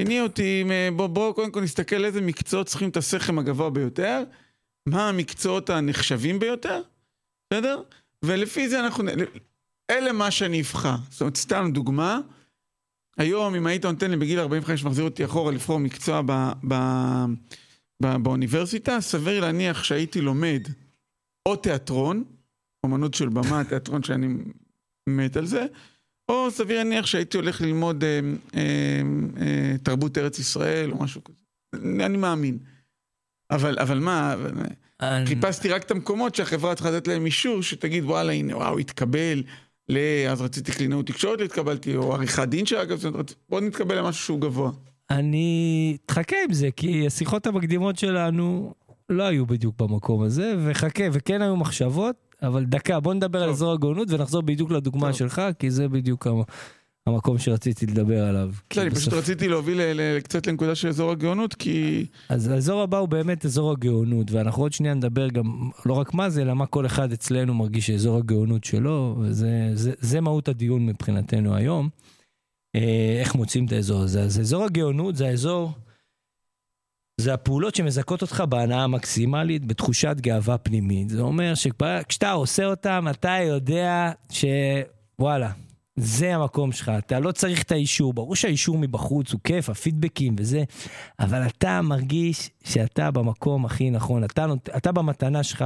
[0.00, 4.24] הניע אותי, עם, בוא, קודם כל נסתכל איזה מקצועות צריכים את הסכם הגבוה ביותר,
[4.88, 6.82] מה המקצועות הנחשבים ביותר,
[7.52, 7.82] בסדר?
[8.24, 9.04] ולפי זה אנחנו,
[9.90, 10.96] אלה מה שאני אבחר.
[11.10, 12.20] זאת אומרת, סתם דוגמה,
[13.18, 16.32] היום אם היית נותן לי בגיל 45 מחזיר אותי אחורה לבחור מקצוע ב,
[16.68, 16.74] ב,
[18.00, 20.68] באוניברסיטה, סביר להניח שהייתי לומד
[21.48, 22.24] או תיאטרון,
[22.84, 24.26] אומנות של במה, תיאטרון שאני
[25.08, 25.66] מת על זה,
[26.28, 28.20] או סביר להניח שהייתי הולך ללמוד אה,
[28.54, 29.00] אה,
[29.40, 31.36] אה, תרבות ארץ ישראל או משהו כזה.
[32.06, 32.58] אני מאמין.
[33.50, 34.52] אבל, אבל מה, אבל-
[35.00, 39.42] אני- חיפשתי רק את המקומות שהחברה צריכה לתת להם אישור, שתגיד וואלה הנה וואו התקבל,
[39.88, 39.98] ל...
[40.30, 43.02] אז רציתי קלינאות תקשורת להתקבלתי, או עריכת דין שאגב,
[43.48, 44.70] בוא נתקבל למשהו שהוא גבוה.
[45.10, 48.74] אני תחכה עם זה, כי השיחות המקדימות שלנו
[49.14, 53.54] לא היו בדיוק במקום הזה, וחכה, וכן היו מחשבות, אבל דקה, בוא נדבר על טוב.
[53.54, 55.16] אזור הגאונות ונחזור בדיוק לדוגמה טוב.
[55.18, 56.42] שלך, כי זה בדיוק המ-
[57.06, 58.50] המקום שרציתי לדבר עליו.
[58.76, 59.80] לא, אני פשוט רציתי להוביל
[60.20, 62.06] קצת לנקודה של אזור הגאונות, כי...
[62.28, 66.30] אז האזור הבא הוא באמת אזור הגאונות, ואנחנו עוד שנייה נדבר גם לא רק מה
[66.30, 70.86] זה, אלא מה כל אחד אצלנו מרגיש שאזור הגאונות שלו, וזה זה, זה מהות הדיון
[70.86, 71.88] מבחינתנו היום.
[72.76, 74.22] אה, איך מוצאים את האזור הזה.
[74.22, 75.72] אז אזור הגאונות זה האזור,
[77.20, 81.08] זה הפעולות שמזכות אותך בהנאה המקסימלית, בתחושת גאווה פנימית.
[81.08, 85.50] זה אומר שכשאתה עושה אותם, אתה יודע שוואלה,
[85.96, 90.64] זה המקום שלך, אתה לא צריך את האישור, ברור שהאישור מבחוץ הוא כיף, הפידבקים וזה,
[91.20, 94.46] אבל אתה מרגיש שאתה במקום הכי נכון, אתה,
[94.76, 95.64] אתה במתנה שלך,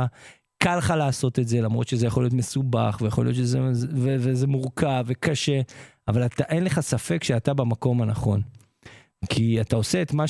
[0.62, 3.61] קל לך לעשות את זה, למרות שזה יכול להיות מסובך, ויכול להיות שזה
[3.94, 5.61] ו, וזה מורכב וקשה,
[6.08, 8.42] אבל אתה, אין לך ספק שאתה במקום הנכון.
[9.28, 10.24] כי אתה עושה את מה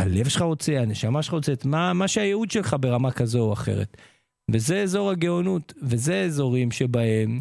[0.00, 3.96] שהלב שלך רוצה, הנשמה שלך רוצה, מה, מה שהייעוד שלך ברמה כזו או אחרת.
[4.50, 7.38] וזה אזור הגאונות, וזה אזורים שבהם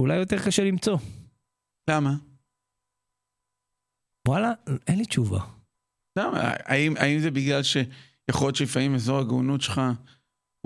[0.00, 0.98] אולי יותר קשה למצוא.
[1.90, 2.14] למה?
[4.28, 4.52] וואלה,
[4.86, 5.40] אין לי תשובה.
[6.18, 6.40] למה?
[6.42, 9.80] האם, האם זה בגלל שיכול להיות שלפעמים אזור הגאונות שלך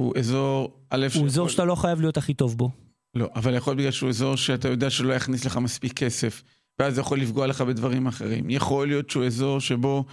[0.00, 2.70] הוא אזור א' הוא אזור שאתה לא חייב להיות הכי טוב בו.
[3.14, 6.42] לא, אבל יכול בגלל שהוא אזור שאתה יודע שלא יכניס לך מספיק כסף,
[6.80, 8.50] ואז זה יכול לפגוע לך בדברים אחרים.
[8.50, 10.04] יכול להיות שהוא אזור שבו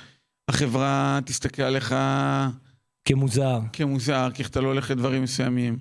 [0.49, 1.95] החברה תסתכל עליך...
[3.05, 3.59] כמוזר.
[3.73, 5.77] כמוזר, כי אתה לא הולך לדברים מסוימים.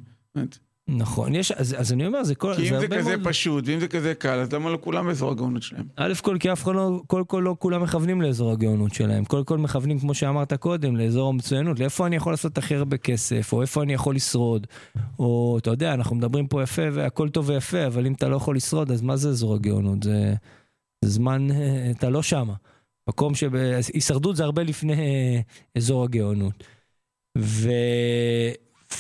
[0.89, 2.55] נכון, יש, אז, אז אני אומר, זה כל...
[2.57, 3.29] כי אם זה, זה כזה מאוד...
[3.29, 5.85] פשוט, ואם זה כזה קל, אז למה לא כולם באזור הגאונות שלהם?
[5.97, 9.25] א' כל כי אף אחד לא, קודם כל לא כולם מכוונים לאזור הגאונות שלהם.
[9.25, 13.53] קודם כל מכוונים, כמו שאמרת קודם, לאזור המצוינות, לאיפה אני יכול לעשות הכי הרבה כסף,
[13.53, 14.67] או איפה אני יכול לשרוד.
[15.19, 18.57] או, אתה יודע, אנחנו מדברים פה יפה והכל טוב ויפה, אבל אם אתה לא יכול
[18.57, 20.03] לשרוד, אז מה זה אזור הגאונות?
[20.03, 20.35] זה, זה
[21.05, 21.49] זמן,
[21.91, 22.55] אתה לא שמה.
[23.09, 25.43] מקום שבהישרדות זה הרבה לפני
[25.77, 26.65] אזור הגאונות.
[27.39, 27.71] ו...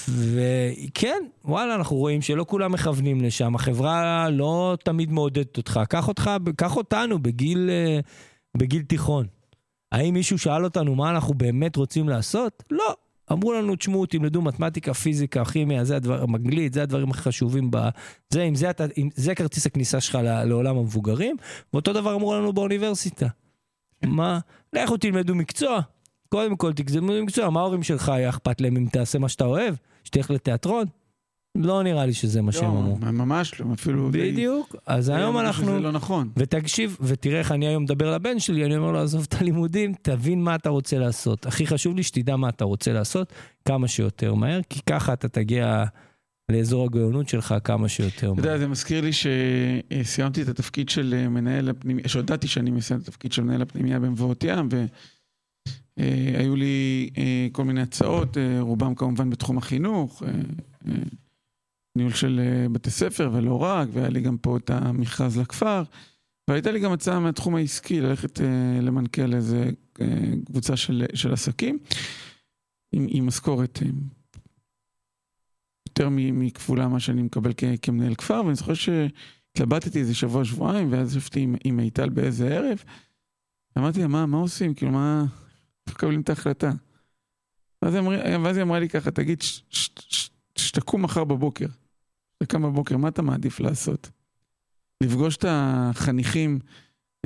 [0.09, 5.81] וכן, וואלה, אנחנו רואים שלא כולם מכוונים לשם, החברה לא תמיד מעודדת אותך.
[5.89, 8.01] קח אותך, קח אותנו בגיל, אה,
[8.57, 9.27] בגיל תיכון.
[9.93, 12.63] האם מישהו שאל אותנו מה אנחנו באמת רוצים לעשות?
[12.71, 12.95] לא.
[13.33, 17.89] אמרו לנו, תשמעו, תלמדו מתמטיקה, פיזיקה, כימיה, זה הדבר, מגלית, זה הדברים הכי חשובים ב...
[18.31, 21.37] זה, אם זה, אם זה כרטיס הכניסה שלך לעולם המבוגרים,
[21.73, 23.27] ואותו דבר אמרו לנו באוניברסיטה.
[24.03, 24.39] מה?
[24.73, 25.81] לכו תלמדו מקצוע,
[26.29, 29.75] קודם כל תגזמו במקצוע, מה ההורים שלך היה אכפת להם אם תעשה מה שאתה אוהב?
[30.05, 30.87] שתלך לתיאטרון?
[31.65, 32.99] לא נראה לי שזה מה שהם אמרו.
[33.03, 34.11] לא, ממש לא, אפילו...
[34.13, 35.67] בדיוק, אז היום אנחנו...
[35.67, 36.31] זה לא נכון.
[36.37, 40.43] ותקשיב, ותראה איך אני היום מדבר לבן שלי, אני אומר לו, עזוב את הלימודים, תבין
[40.43, 41.47] מה אתה רוצה לעשות.
[41.47, 43.33] הכי חשוב לי שתדע מה אתה רוצה לעשות
[43.65, 45.85] כמה שיותר מהר, כי ככה אתה תגיע
[46.53, 48.41] לאזור הגאונות שלך כמה שיותר מהר.
[48.41, 53.09] אתה יודע, זה מזכיר לי שסיימתי את התפקיד של מנהל הפנימיה, שהודעתי שאני מסיים את
[53.09, 54.85] התפקיד של מנהל הפנימיה במבואות ים, ו...
[55.99, 60.23] אה, היו לי אה, כל מיני הצעות, אה, רובם כמובן בתחום החינוך,
[61.97, 62.41] ניהול של
[62.73, 65.83] בתי ספר ולא רק, והיה לי גם פה את המכרז לכפר,
[66.51, 68.41] והייתה לי גם הצעה מהתחום העסקי ללכת
[68.83, 69.71] למנכ"ל איזה
[70.45, 71.79] קבוצה של, של עסקים,
[72.93, 73.79] עם, עם משכורת
[75.89, 81.41] יותר מכפולה מה שאני מקבל כ, כמנהל כפר, ואני זוכר שהתלבטתי איזה שבוע-שבועיים, ואז ישבתי
[81.41, 82.85] עם, עם מיטל באיזה ערב,
[83.79, 84.75] אמרתי לה, מה, מה עושים?
[84.75, 85.25] כאילו, מה...
[85.89, 86.73] מקבלים את ההחלטה.
[87.83, 87.95] ואז
[88.57, 89.43] היא אמרה לי ככה, תגיד,
[90.57, 91.67] שתקום מחר בבוקר,
[92.43, 94.11] תקום בבוקר, מה אתה מעדיף לעשות?
[95.03, 96.59] לפגוש את החניכים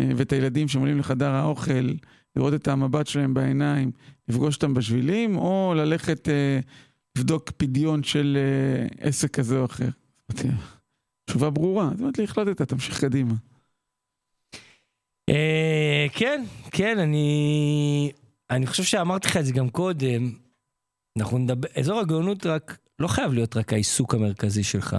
[0.01, 1.93] אה, ואת הילדים שעולים לחדר האוכל,
[2.37, 3.91] לראות את המבט שלהם בעיניים,
[4.29, 6.61] לפגוש אותם בשבילים, או ללכת אה,
[7.19, 9.89] לבדוק פדיון של אה, עסק כזה או אחר?
[11.27, 13.35] תשובה ברורה, זאת אומרת לי, החלטת, תמשיך קדימה.
[16.13, 18.13] כן, כן, אני...
[18.51, 20.33] אני חושב שאמרתי לך את זה גם קודם,
[21.19, 24.97] אנחנו נדבר, אזור הגאונות רק, לא חייב להיות רק העיסוק המרכזי שלך.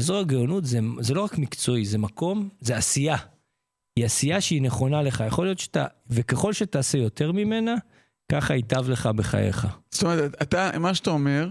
[0.00, 3.16] אזור הגאונות זה, זה לא רק מקצועי, זה מקום, זה עשייה.
[3.96, 5.24] היא עשייה שהיא נכונה לך.
[5.26, 7.74] יכול להיות שאתה, וככל שתעשה יותר ממנה,
[8.32, 9.66] ככה ייטב לך בחייך.
[9.90, 11.48] זאת אומרת, אתה, מה שאתה אומר,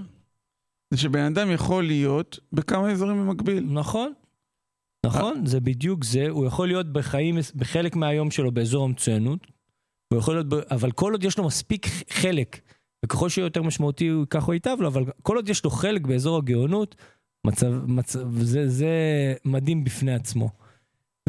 [0.94, 3.63] זה שבן אדם יכול להיות בכמה אזורים במקביל.
[3.63, 4.13] נכון.
[5.06, 6.30] נכון, זה בדיוק זה.
[6.30, 9.48] הוא יכול להיות בחיים, בחלק מהיום שלו באזור המצוינות,
[10.13, 12.60] הוא יכול להיות, אבל כל עוד יש לו מספיק חלק,
[13.06, 16.38] וככל שיהיה יותר משמעותי, ככה הוא ייטב לו, אבל כל עוד יש לו חלק באזור
[16.38, 16.96] הגאונות,
[17.48, 18.94] מצב, מצב, זה, זה
[19.46, 20.50] מדהים בפני עצמו.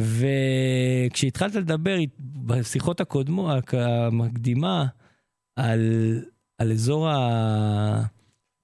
[0.01, 4.87] וכשהתחלת לדבר בשיחות הקודמות, המקדימה,
[5.57, 6.25] על,
[6.59, 7.09] על אזור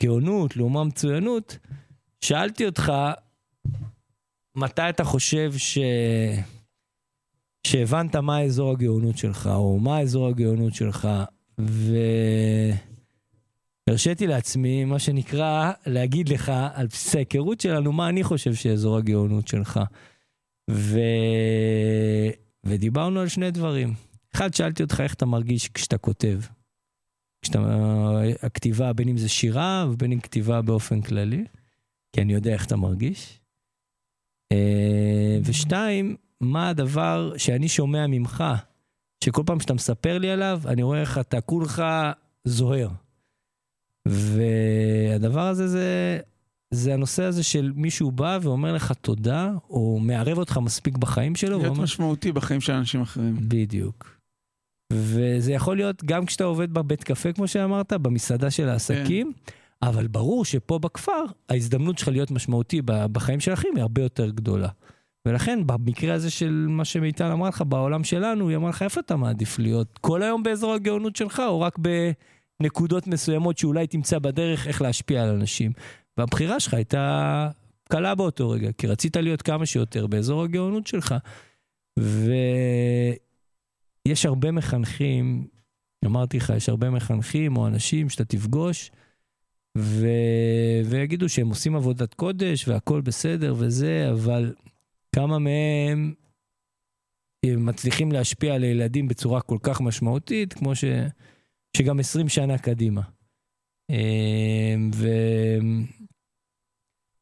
[0.01, 1.59] הגאונות לעומת מצוינות,
[2.21, 2.93] שאלתי אותך,
[4.57, 5.79] מתי אתה חושב ש...
[7.67, 11.09] שהבנת מה האזור הגאונות שלך, או מה האזור הגאונות שלך,
[11.61, 11.97] ו...
[13.89, 19.49] הרשיתי לעצמי, מה שנקרא, להגיד לך, על בסיס ההיכרות שלנו, מה אני חושב שאזור הגאונות
[19.49, 19.81] שלך.
[20.71, 21.01] ו...
[22.65, 23.95] ודיברנו על שני דברים.
[24.35, 26.41] אחד, שאלתי אותך איך אתה מרגיש כשאתה כותב.
[27.43, 27.59] כשאתה...
[28.43, 31.45] הכתיבה, בין אם זה שירה ובין אם כתיבה באופן כללי,
[32.13, 33.41] כי אני יודע איך אתה מרגיש.
[34.53, 38.45] אה, ושתיים, מה הדבר שאני שומע ממך,
[39.25, 41.83] שכל פעם שאתה מספר לי עליו, אני רואה איך אתה כולך
[42.45, 42.89] זוהר.
[44.09, 46.19] והדבר הזה זה,
[46.71, 51.51] זה הנושא הזה של מישהו בא ואומר לך תודה, או מערב אותך מספיק בחיים שלו.
[51.51, 51.83] להיות ואומר...
[51.83, 53.37] משמעותי בחיים של אנשים אחרים.
[53.41, 54.19] בדיוק.
[54.93, 59.53] וזה יכול להיות גם כשאתה עובד בבית קפה, כמו שאמרת, במסעדה של העסקים, כן.
[59.83, 64.69] אבל ברור שפה בכפר, ההזדמנות שלך להיות משמעותי בחיים של אחים היא הרבה יותר גדולה.
[65.27, 69.17] ולכן במקרה הזה של מה שמיטל אמרה לך, בעולם שלנו, היא אמרה לך, איפה אתה
[69.17, 69.99] מעדיף להיות?
[70.01, 71.79] כל היום באזור הגאונות שלך, או רק
[72.63, 75.73] בנקודות מסוימות שאולי תמצא בדרך איך להשפיע על אנשים?
[76.17, 77.49] והבחירה שלך הייתה
[77.89, 81.15] קלה באותו רגע, כי רצית להיות כמה שיותר באזור הגאונות שלך.
[84.07, 85.47] ויש הרבה מחנכים,
[86.05, 88.91] אמרתי לך, יש הרבה מחנכים או אנשים שאתה תפגוש,
[89.79, 90.07] ו...
[90.85, 94.55] ויגידו שהם עושים עבודת קודש והכל בסדר וזה, אבל
[95.15, 96.15] כמה מהם
[97.47, 100.85] מצליחים להשפיע על ילדים בצורה כל כך משמעותית, כמו ש...
[101.77, 103.03] שגם 20 שנה קדימה.
[103.91, 104.91] אמ,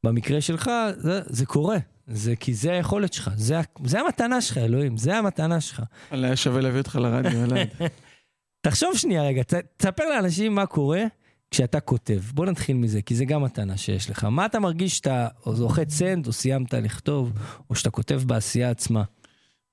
[0.05, 1.79] ובמקרה שלך, זה, זה קורה.
[2.07, 5.83] זה כי זה היכולת שלך, זה, זה המתנה שלך, אלוהים, זה המתנה שלך.
[6.11, 7.69] וואלה, היה שווה להביא אותך לרדיו, אלעד.
[8.67, 11.03] תחשוב שנייה רגע, ת, תספר לאנשים מה קורה
[11.51, 12.21] כשאתה כותב.
[12.35, 14.25] בוא נתחיל מזה, כי זה גם מתנה שיש לך.
[14.25, 17.33] מה אתה מרגיש שאתה או לוחץ סנד, או סיימת לכתוב,
[17.71, 19.05] או שאתה כותב בעשייה עצמה?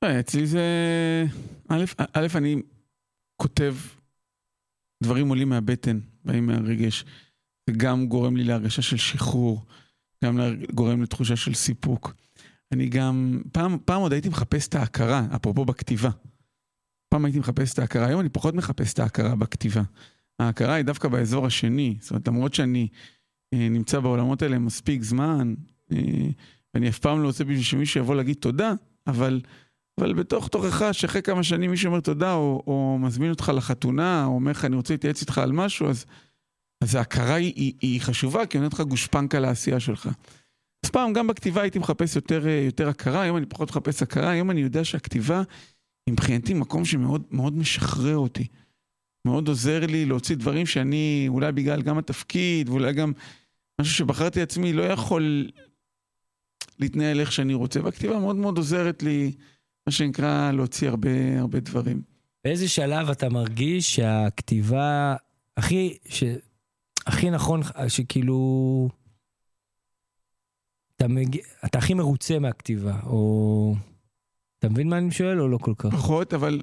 [0.04, 0.66] אה, אצלי זה...
[1.70, 2.56] א', אני
[3.42, 3.76] כותב,
[5.04, 7.06] דברים עולים מהבטן, באים מהרגש.
[7.70, 9.66] זה גם גורם לי להרגשה של שחרור,
[10.24, 10.40] גם
[10.74, 12.14] גורם לתחושה של סיפוק.
[12.72, 16.10] אני גם, פעם, פעם עוד הייתי מחפש את ההכרה, אפרופו בכתיבה.
[17.10, 19.82] פעם הייתי מחפש את ההכרה, היום אני פחות מחפש את ההכרה בכתיבה.
[20.40, 21.98] ההכרה היא דווקא באזור השני.
[22.00, 22.88] זאת אומרת, למרות שאני
[23.54, 25.54] אה, נמצא בעולמות האלה מספיק זמן,
[25.92, 26.28] אה,
[26.74, 28.74] ואני אף פעם לא רוצה בשביל שמישהו יבוא להגיד תודה,
[29.08, 29.42] אבל,
[30.00, 34.32] אבל בתוך תוכך, שאחרי כמה שנים מישהו אומר תודה, או, או מזמין אותך לחתונה, או
[34.32, 36.06] אומר לך, אני רוצה להתייעץ איתך על משהו, אז,
[36.84, 40.10] אז ההכרה היא, היא, היא חשובה, כי היא נותנת לך גושפנקה לעשייה שלך.
[40.86, 44.52] אז פעם, גם בכתיבה הייתי מחפש יותר, יותר הכרה, היום אני פחות מחפש הכרה, היום
[44.52, 45.44] אני יודע שהכתיבה
[46.06, 48.48] היא מבחינתי מקום שמאוד מאוד משחרר אותי.
[49.26, 53.14] מאוד עוזר לי להוציא דברים שאני, אולי בגלל גם התפקיד, ואולי גם
[53.82, 55.48] משהו שבחרתי עצמי, לא יכול
[56.80, 57.84] להתנהל איך שאני רוצה.
[57.84, 59.32] והכתיבה מאוד מאוד עוזרת לי,
[59.88, 62.02] מה שנקרא, להוציא הרבה הרבה דברים.
[62.44, 65.16] באיזה שלב אתה מרגיש שהכתיבה
[65.58, 66.24] הכי, ש...
[67.08, 68.90] הכי נכון, שכאילו...
[70.96, 71.38] אתה, מג...
[71.66, 73.76] אתה הכי מרוצה מהכתיבה, או...
[74.60, 75.94] אתה מבין מה אני שואל או לא כל כך?
[75.94, 76.62] פחות, אבל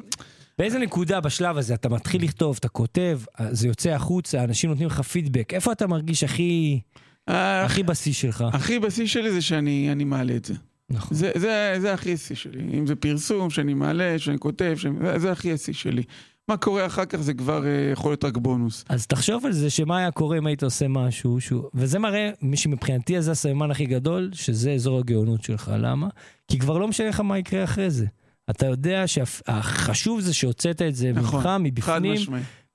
[0.59, 5.01] באיזה נקודה בשלב הזה אתה מתחיל לכתוב, אתה כותב, זה יוצא החוצה, אנשים נותנים לך
[5.01, 6.81] פידבק, איפה אתה מרגיש הכי,
[7.29, 8.45] אה, הכי בשיא שלך?
[8.53, 10.55] הכי בשיא שלי זה שאני מעלה את זה.
[10.91, 11.17] נכון.
[11.17, 12.79] זה, זה, זה הכי השיא שלי.
[12.79, 16.03] אם זה פרסום, שאני מעלה, שאני כותב, שאני, זה, זה הכי השיא שלי.
[16.49, 18.85] מה קורה אחר כך זה כבר uh, יכול להיות רק בונוס.
[18.89, 21.63] אז תחשוב על זה, שמה היה קורה אם היית עושה משהו, שהוא...
[21.75, 25.73] וזה מראה, מי שמבחינתי זה הסממן הכי גדול, שזה אזור הגאונות שלך.
[25.79, 26.09] למה?
[26.49, 28.07] כי כבר לא משנה לך מה יקרה אחרי זה.
[28.51, 32.21] אתה יודע שהחשוב זה שהוצאת את זה נכון, ממך, מבפנים,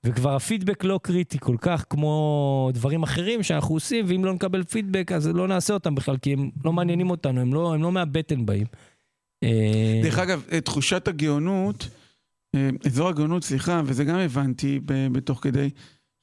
[0.06, 5.12] וכבר הפידבק לא קריטי כל כך כמו דברים אחרים שאנחנו עושים, ואם לא נקבל פידבק
[5.12, 8.46] אז לא נעשה אותם בכלל, כי הם לא מעניינים אותנו, הם לא, הם לא מהבטן
[8.46, 8.66] באים.
[9.44, 11.88] אה, דרך אגב, תחושת הגאונות,
[12.54, 14.80] אה, אזור הגאונות, סליחה, וזה גם הבנתי
[15.12, 15.70] בתוך כדי,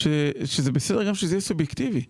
[0.02, 0.08] ש,
[0.46, 2.06] שזה בסדר גם שזה יהיה סובייקטיבי.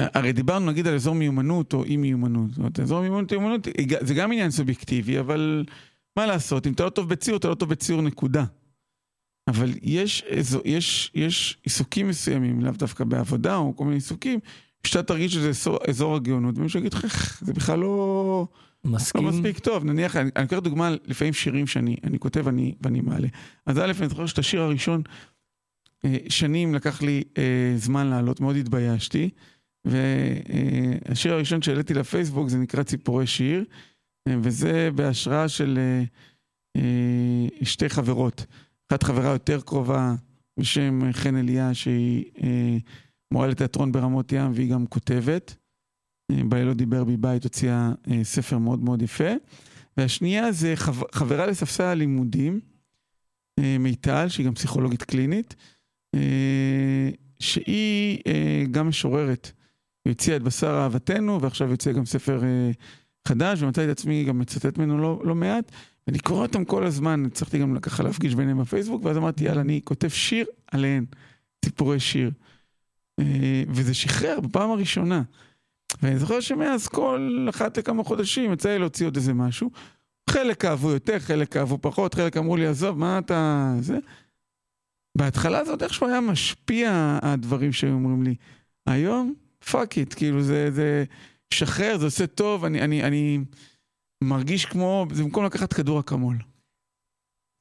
[0.00, 2.50] הרי דיברנו נגיד על אזור מיומנות או אי מיומנות.
[2.50, 3.68] זאת אומרת, אזור מיומנות, מיומנות
[4.00, 5.64] זה גם עניין סובייקטיבי, אבל
[6.16, 8.44] מה לעשות, אם אתה לא טוב בציור, אתה לא טוב בציור נקודה.
[9.48, 10.24] אבל יש,
[10.64, 14.40] יש, יש עיסוקים מסוימים, לאו דווקא בעבודה או כל מיני עיסוקים,
[14.86, 18.46] שאתה תרגיש שזה אזור, אזור הגאונות, ומישהו יגיד לך, זה בכלל לא,
[18.84, 19.24] מסכים.
[19.24, 19.84] לא מספיק טוב.
[19.84, 23.28] נניח, אני, אני אקח דוגמה, לפעמים שירים שאני אני כותב אני, ואני מעלה.
[23.66, 25.02] אז א', אני זוכר שאת השיר הראשון,
[26.04, 29.30] אה, שנים לקח לי אה, זמן לעלות, מאוד התביישתי.
[29.84, 33.64] והשיר הראשון שהעליתי לפייסבוק זה נקרא ציפורי שיר,
[34.28, 36.02] וזה בהשראה של אה,
[36.76, 38.46] אה, שתי חברות.
[38.90, 40.14] אחת חברה יותר קרובה
[40.58, 42.76] בשם חן אליה, שהיא אה,
[43.32, 45.56] מורה לתיאטרון ברמות ים והיא גם כותבת.
[46.48, 49.30] בלילות דיבר בי בית, הוציאה ספר מאוד מאוד יפה.
[49.96, 50.74] והשנייה זה
[51.12, 52.60] חברה לספסל הלימודים,
[53.60, 55.54] מיטל, שהיא גם פסיכולוגית קלינית.
[57.40, 59.52] שהיא אה, גם משוררת.
[60.04, 62.70] היא הוציאה את בשר אהבתנו, ועכשיו יוצא גם ספר אה,
[63.28, 65.72] חדש, ומצאתי את עצמי גם מצטט ממנו לא, לא מעט,
[66.10, 69.80] ואני קורא אותם כל הזמן, הצלחתי גם ככה להפגיש ביניהם בפייסבוק, ואז אמרתי, יאללה, אני
[69.84, 71.04] כותב שיר עליהן,
[71.64, 72.30] סיפורי שיר.
[73.20, 75.22] אה, וזה שחרר בפעם הראשונה.
[76.02, 79.70] ואני זוכר שמאז כל אחת לכמה חודשים יצא לי להוציא עוד איזה משהו.
[80.30, 83.74] חלק אהבו יותר, חלק אהבו פחות, חלק אמרו לי, עזוב, מה אתה...
[83.80, 83.98] זה.
[85.18, 88.34] בהתחלה זה עוד איכשהו היה משפיע, הדברים שהיו אומרים לי.
[88.86, 89.34] היום,
[89.70, 91.04] fuck it, כאילו זה, זה
[91.54, 93.38] שחרר, זה עושה טוב, אני, אני, אני
[94.24, 96.36] מרגיש כמו, זה במקום לקחת כדור אקמול.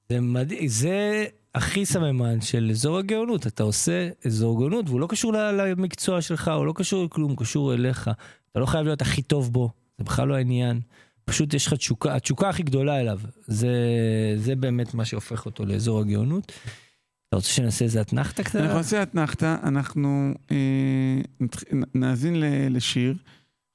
[0.10, 3.48] זה מדהים, זה הכי סממן של אזור הגאונות.
[3.48, 7.74] אתה עושה אזור גאונות והוא לא קשור למקצוע שלך, הוא לא קשור לכלום, הוא קשור
[7.74, 8.10] אליך.
[8.52, 10.82] אתה לא חייב להיות הכי טוב בו, זה בכלל לא העניין.
[11.26, 13.20] פשוט יש לך תשוקה, התשוקה הכי גדולה אליו.
[13.48, 13.74] זה,
[14.38, 16.52] זה באמת מה שהופך אותו לאזור הגאונות.
[17.28, 18.62] אתה רוצה שנעשה איזה אתנחתא קטנה?
[18.62, 21.22] אנחנו נעשה אתנחתא, אנחנו אה,
[21.96, 22.36] נאזין
[22.70, 23.16] לשיר,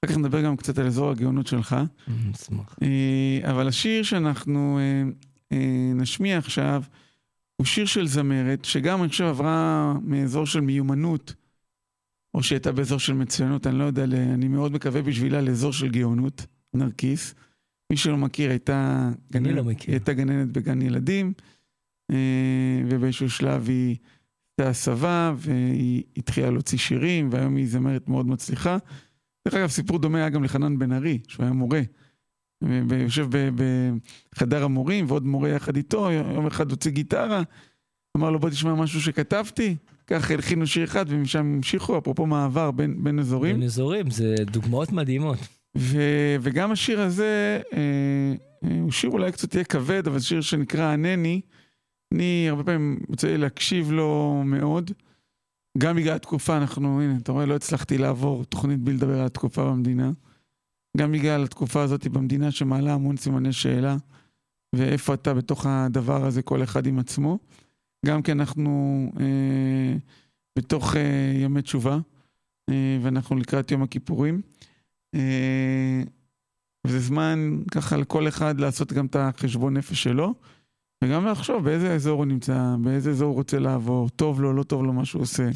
[0.05, 1.77] אחר כך נדבר גם קצת על אזור הגאונות שלך.
[2.35, 2.77] אשמח.
[2.83, 5.03] אה, אבל השיר שאנחנו אה,
[5.53, 6.83] אה, נשמיע עכשיו,
[7.57, 11.35] הוא שיר של זמרת, שגם אני חושב עברה מאזור של מיומנות,
[12.35, 16.47] או שהייתה באזור של מצוינות, אני לא יודע, אני מאוד מקווה בשבילה לאזור של גאונות,
[16.75, 17.35] נרקיס.
[17.91, 19.95] מי שלא מכיר, הייתה גננת, לא מכיר.
[19.95, 21.33] הייתה גננת בגן ילדים,
[22.89, 23.97] ובאיזשהו שלב היא
[24.51, 28.79] עשתה הסבה, והיא התחילה להוציא שירים, והיום היא זמרת מאוד מצליחה.
[29.49, 31.81] דרך אגב, סיפור דומה היה גם לחנן בן ארי, שהוא היה מורה.
[32.63, 33.27] ויושב
[34.35, 37.43] בחדר המורים, ועוד מורה יחד איתו, יום אחד הוציא גיטרה,
[38.17, 39.77] אמר לו בוא תשמע משהו שכתבתי,
[40.07, 43.57] ככה הלחינו שיר אחד ומשם המשיכו, אפרופו מעבר בין, בין אזורים.
[43.57, 45.39] בין אזורים, זה דוגמאות מדהימות.
[45.79, 45.99] ו,
[46.41, 47.79] וגם השיר הזה, אה,
[48.65, 51.41] אה, הוא שיר אולי קצת יהיה כבד, אבל שיר שנקרא ענני,
[52.15, 54.91] אני הרבה פעמים יוצא לי להקשיב לו מאוד.
[55.79, 59.65] גם בגלל התקופה, אנחנו, הנה, אתה רואה, לא הצלחתי לעבור תוכנית בלי לדבר על התקופה
[59.65, 60.13] במדינה.
[60.97, 63.97] גם בגלל התקופה הזאת במדינה שמעלה המון סימני שאלה,
[64.75, 67.39] ואיפה אתה בתוך הדבר הזה, כל אחד עם עצמו.
[68.07, 69.97] גם כי אנחנו אה,
[70.59, 71.99] בתוך אה, ימי תשובה,
[72.71, 74.41] אה, ואנחנו לקראת יום הכיפורים.
[75.15, 76.03] אה,
[76.87, 80.35] וזה זמן ככה לכל אחד לעשות גם את החשבון נפש שלו,
[81.05, 84.83] וגם לחשוב באיזה אזור הוא נמצא, באיזה אזור הוא רוצה לעבור, טוב לו, לא טוב
[84.83, 85.51] לו מה שהוא עושה.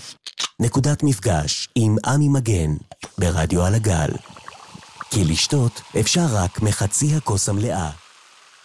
[0.61, 2.71] נקודת מפגש עם עמי מגן,
[3.19, 4.11] ברדיו על הגל.
[5.11, 7.91] כי לשתות אפשר רק מחצי הכוס המלאה.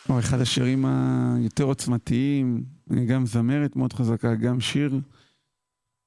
[0.10, 2.64] או אחד השירים היותר עוצמתיים,
[3.08, 5.00] גם זמרת מאוד חזקה, גם שיר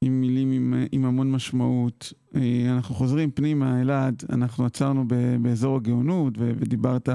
[0.04, 2.12] עם מילים עם, עם המון משמעות.
[2.36, 5.04] אה, אנחנו חוזרים פנימה, אלעד, אנחנו עצרנו
[5.42, 7.08] באזור הגאונות, ודיברת,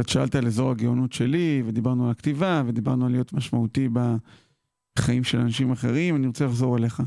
[0.00, 5.38] קצת שאלת על אזור הגאונות שלי, ודיברנו על הכתיבה, ודיברנו על להיות משמעותי בחיים של
[5.38, 6.16] אנשים אחרים.
[6.16, 7.02] אני רוצה לחזור אליך,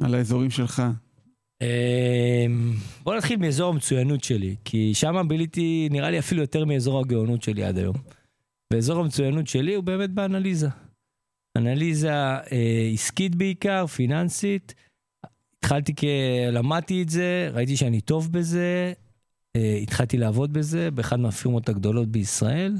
[0.00, 0.82] על האזורים שלך.
[1.62, 7.42] אמ, בוא נתחיל מאזור המצוינות שלי, כי שם ביליתי נראה לי אפילו יותר מאזור הגאונות
[7.42, 7.96] שלי עד היום.
[8.72, 10.68] ואזור המצוינות שלי הוא באמת באנליזה.
[11.58, 14.74] אנליזה אה, עסקית בעיקר, פיננסית.
[15.58, 16.04] התחלתי כ...
[16.52, 18.92] למדתי את זה, ראיתי שאני טוב בזה,
[19.82, 22.76] התחלתי לעבוד בזה באחד מהפירמות הגדולות בישראל.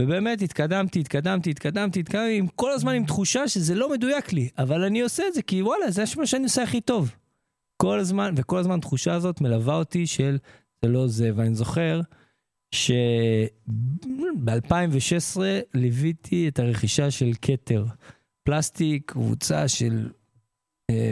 [0.00, 4.84] ובאמת התקדמתי, התקדמתי, התקדמתי, התקדמתי, עם כל הזמן עם תחושה שזה לא מדויק לי, אבל
[4.84, 7.14] אני עושה את זה כי וואלה, זה מה שאני עושה הכי טוב.
[7.82, 10.38] כל הזמן, וכל הזמן התחושה הזאת מלווה אותי של
[10.84, 12.00] זה לא זה, ואני זוכר
[12.74, 15.40] שב-2016
[15.74, 17.84] ליוויתי את הרכישה של כתר.
[18.44, 20.10] פלסטיק, קבוצה של אה,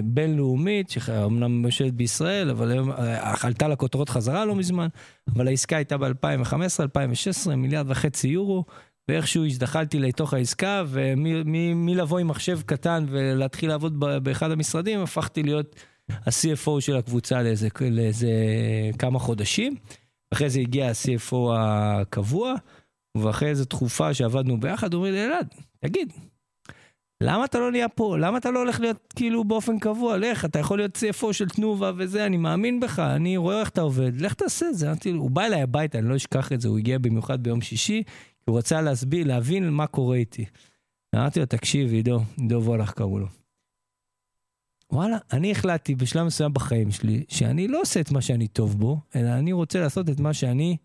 [0.04, 4.88] בינלאומית, שאומנם יושבת בישראל, אבל היום אה, עלתה לכותרות חזרה לא מזמן,
[5.34, 8.64] אבל העסקה הייתה ב-2015-2016, מיליארד וחצי יורו,
[9.08, 15.76] ואיכשהו הזדחלתי לתוך העסקה, ומלבוא עם מחשב קטן ולהתחיל לעבוד באחד המשרדים, הפכתי להיות
[16.10, 18.30] ה-CFO של הקבוצה לאיזה, לאיזה
[18.98, 19.76] כמה חודשים.
[20.32, 22.54] אחרי זה הגיע ה-CFO הקבוע,
[23.16, 26.12] ואחרי איזה תקופה שעבדנו ביחד, הוא אומר לי, אלעד, תגיד,
[27.20, 28.16] למה אתה לא נהיה פה?
[28.18, 30.16] למה אתה לא הולך להיות כאילו באופן קבוע?
[30.16, 33.80] לך, אתה יכול להיות CFO של תנובה וזה, אני מאמין בך, אני רואה איך אתה
[33.80, 34.86] עובד, לך תעשה את זה.
[34.86, 37.60] אמרתי לו, הוא בא אליי הביתה, אני לא אשכח את זה, הוא הגיע במיוחד ביום
[37.60, 38.02] שישי,
[38.44, 40.44] הוא רצה להסביר, להבין מה קורה איתי.
[41.16, 43.26] אמרתי לו, תקשיב, עידו, עידו וולך קראו לו.
[44.92, 49.00] וואלה, אני החלטתי בשלב מסוים בחיים שלי, שאני לא עושה את מה שאני טוב בו,
[49.16, 50.76] אלא אני רוצה לעשות את מה שאני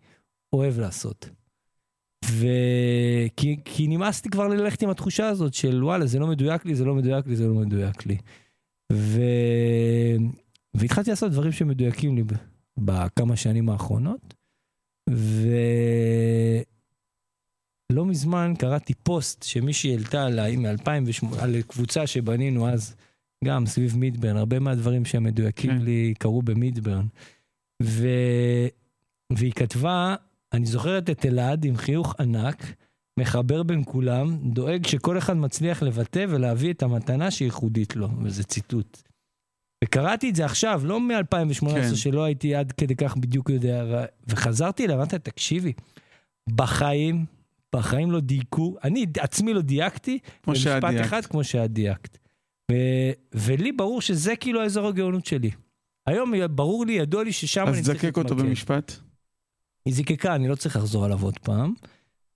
[0.52, 1.28] אוהב לעשות.
[2.30, 2.46] ו...
[3.36, 6.84] כי, כי נמאסתי כבר ללכת עם התחושה הזאת של וואלה, זה לא מדויק לי, זה
[6.84, 8.16] לא מדויק לי, זה לא מדויק לי.
[8.92, 9.20] ו...
[10.74, 12.24] והתחלתי לעשות דברים שמדויקים לי
[12.76, 14.34] בכמה שנים האחרונות.
[15.10, 16.64] ולא
[18.06, 22.94] מזמן קראתי פוסט שמישהי העלתה עליי מ-2008, על קבוצה שבנינו אז
[23.44, 25.78] גם סביב מידברן, הרבה מהדברים שהם מדויקים כן.
[25.78, 27.06] לי קרו במידברן.
[27.82, 28.08] ו...
[29.32, 30.14] והיא כתבה,
[30.54, 32.74] אני זוכרת את אלעד עם חיוך ענק,
[33.20, 39.02] מחבר בין כולם, דואג שכל אחד מצליח לבטא ולהביא את המתנה שייחודית לו, וזה ציטוט.
[39.84, 41.94] וקראתי את זה עכשיו, לא מ-2018, כן.
[41.94, 44.04] שלא הייתי עד כדי כך בדיוק יודע.
[44.28, 45.72] וחזרתי אליו, אמרתי, תקשיבי,
[46.50, 47.24] בחיים,
[47.76, 51.06] בחיים לא דייקו, אני עצמי לא דייקתי, כמו שאת במשפט דייקת.
[51.06, 52.18] אחד כמו שאת דייקת.
[52.72, 52.74] ו...
[53.32, 55.50] ולי ברור שזה כאילו האזור הגאונות שלי.
[56.06, 58.48] היום ברור לי, ידוע לי ששם אז אני צריך תזקק אותו להתמקד.
[58.48, 59.03] במשפט.
[59.86, 61.74] היא זיקקה, אני לא צריך לחזור עליו עוד פעם.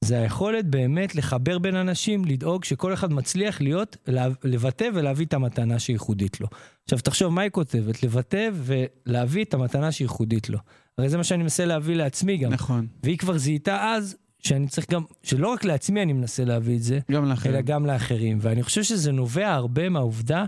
[0.05, 5.35] זה היכולת באמת לחבר בין אנשים, לדאוג שכל אחד מצליח להיות, לה- לבטא ולהביא את
[5.35, 6.47] המתנה שייחודית לו.
[6.85, 10.59] עכשיו תחשוב מה היא כותבת, לבטא ולהביא את המתנה שייחודית לו.
[10.99, 12.53] הרי זה מה שאני מנסה להביא לעצמי גם.
[12.53, 12.87] נכון.
[13.03, 16.99] והיא כבר זיהתה אז שאני צריך גם, שלא רק לעצמי אני מנסה להביא את זה,
[17.11, 17.55] גם לאחרים.
[17.55, 18.39] אלא גם לאחרים.
[18.41, 20.45] ואני חושב שזה נובע הרבה מהעובדה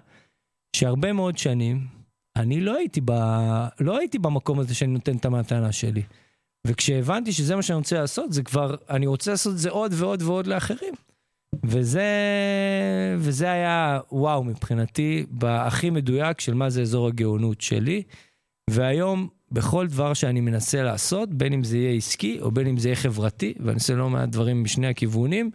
[0.77, 1.87] שהרבה מאוד שנים,
[2.37, 3.11] אני לא הייתי, ב...
[3.81, 6.03] לא הייתי במקום הזה שאני נותן את המתנה שלי.
[6.67, 10.23] וכשהבנתי שזה מה שאני רוצה לעשות, זה כבר, אני רוצה לעשות את זה עוד ועוד
[10.23, 10.95] ועוד לאחרים.
[11.65, 12.09] וזה,
[13.19, 18.03] וזה היה וואו מבחינתי, בהכי מדויק של מה זה אזור הגאונות שלי.
[18.71, 22.89] והיום, בכל דבר שאני מנסה לעשות, בין אם זה יהיה עסקי או בין אם זה
[22.89, 25.51] יהיה חברתי, ואני עושה לא מעט דברים משני הכיוונים,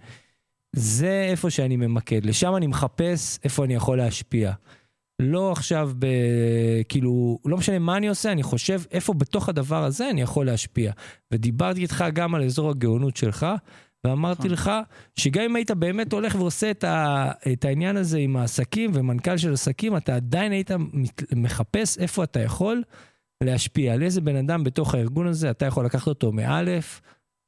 [0.75, 2.25] זה איפה שאני ממקד.
[2.25, 4.51] לשם אני מחפש איפה אני יכול להשפיע.
[5.21, 6.05] לא עכשיו ב...
[6.89, 10.91] כאילו, לא משנה מה אני עושה, אני חושב איפה בתוך הדבר הזה אני יכול להשפיע.
[11.31, 13.45] ודיברתי איתך גם על אזור הגאונות שלך,
[14.03, 14.51] ואמרתי נכון.
[14.51, 14.71] לך
[15.15, 17.31] שגם אם היית באמת הולך ועושה את, ה...
[17.53, 20.71] את העניין הזה עם העסקים ומנכ"ל של עסקים, אתה עדיין היית.
[21.35, 22.83] מחפש איפה אתה יכול
[23.43, 23.93] להשפיע.
[23.93, 27.01] על איזה בן אדם בתוך הארגון הזה אתה יכול לקחת אותו מאלף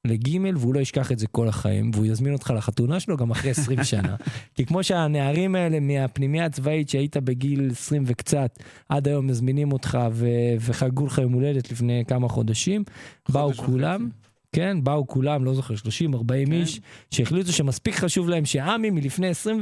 [0.08, 3.52] לגימל והוא לא ישכח את זה כל החיים והוא יזמין אותך לחתונה שלו גם אחרי
[3.52, 4.16] 20 שנה.
[4.56, 10.28] כי כמו שהנערים האלה מהפנימייה הצבאית שהיית בגיל 20 וקצת עד היום מזמינים אותך ו-
[10.60, 12.84] וחגגו לך יום הולדת לפני כמה חודשים,
[13.30, 13.54] באו.
[13.54, 14.10] כולם.
[14.52, 16.54] כן, באו כולם, לא זוכר, 30, 40 כן.
[16.54, 16.82] איש,
[17.12, 19.60] שהחליטו שמספיק חשוב להם שעמי מלפני 20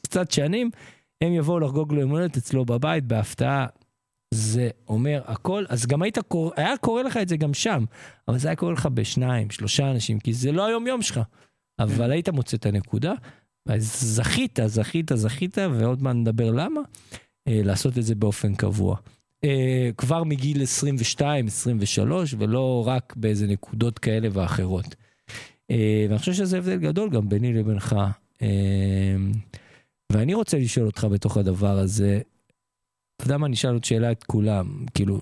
[0.00, 0.70] וקצת שנים,
[1.20, 3.66] הם יבואו לחגוג לו יום הולדת אצלו בבית בהפתעה.
[4.34, 7.84] זה אומר הכל, אז גם היית קורא, היה קורה לך את זה גם שם,
[8.28, 11.20] אבל זה היה קורה לך בשניים, שלושה אנשים, כי זה לא היום יום שלך.
[11.78, 13.12] אבל היית מוצא את הנקודה,
[13.68, 16.80] אז זכית, זכית, זכית, ועוד מעט נדבר למה,
[17.48, 18.96] אה, לעשות את זה באופן קבוע.
[19.44, 24.94] אה, כבר מגיל 22, 23, ולא רק באיזה נקודות כאלה ואחרות.
[25.70, 27.96] אה, ואני חושב שזה הבדל גדול גם ביני לבינך.
[30.12, 32.20] ואני רוצה לשאול אותך בתוך הדבר הזה,
[33.18, 35.20] אתה יודע מה, אני אשאל עוד שאלה את כולם, כאילו,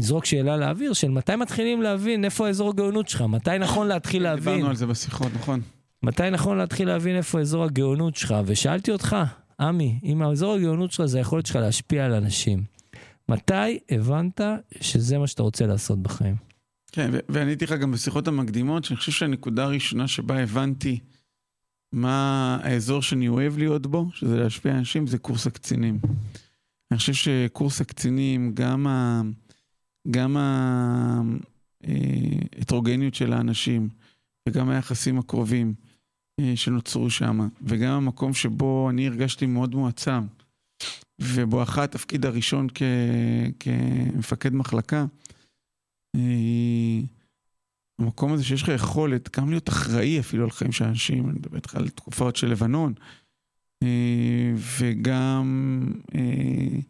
[0.00, 4.54] נזרוק שאלה לאוויר של מתי מתחילים להבין איפה האזור הגאונות שלך, מתי נכון להתחיל להבין,
[4.54, 5.60] דיברנו על זה בשיחות, נכון.
[6.02, 9.16] מתי נכון להתחיל להבין איפה אזור הגאונות שלך, ושאלתי אותך,
[9.60, 12.62] עמי, אם האזור הגאונות שלך זה היכולת שלך להשפיע על אנשים,
[13.28, 14.40] מתי הבנת
[14.80, 16.36] שזה מה שאתה רוצה לעשות בחיים?
[16.92, 20.98] כן, ועניתי לך גם בשיחות המקדימות, שאני חושב שהנקודה הראשונה שבה הבנתי
[21.92, 25.98] מה האזור שאני אוהב להיות בו, שזה להשפיע על אנשים, זה קורס הקצינים.
[26.90, 29.22] אני חושב שקורס הקצינים, גם ה...
[30.10, 30.36] גם
[31.86, 33.88] ההטרוגניות של האנשים,
[34.48, 35.74] וגם היחסים הקרובים
[36.40, 40.26] אה, שנוצרו שם, וגם המקום שבו אני הרגשתי מאוד מועצם,
[41.20, 42.82] ובואכה התפקיד הראשון כ...
[43.60, 45.06] כמפקד מחלקה,
[46.16, 47.00] אה,
[47.98, 51.56] המקום הזה שיש לך יכולת גם להיות אחראי אפילו על חיים של אנשים, אני מדבר
[51.56, 53.04] איתך על תקופות של לבנון, אה,
[54.78, 55.82] וגם
[56.14, 56.80] אה,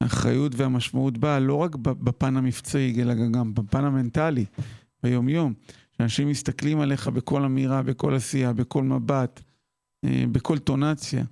[0.00, 4.44] האחריות והמשמעות באה לא רק בפן המבצעי, אלא גם בפן המנטלי,
[5.02, 5.54] ביום-יום.
[5.98, 9.40] שאנשים מסתכלים עליך בכל אמירה, בכל עשייה, בכל מבט,
[10.04, 11.24] אה, בכל טונציה.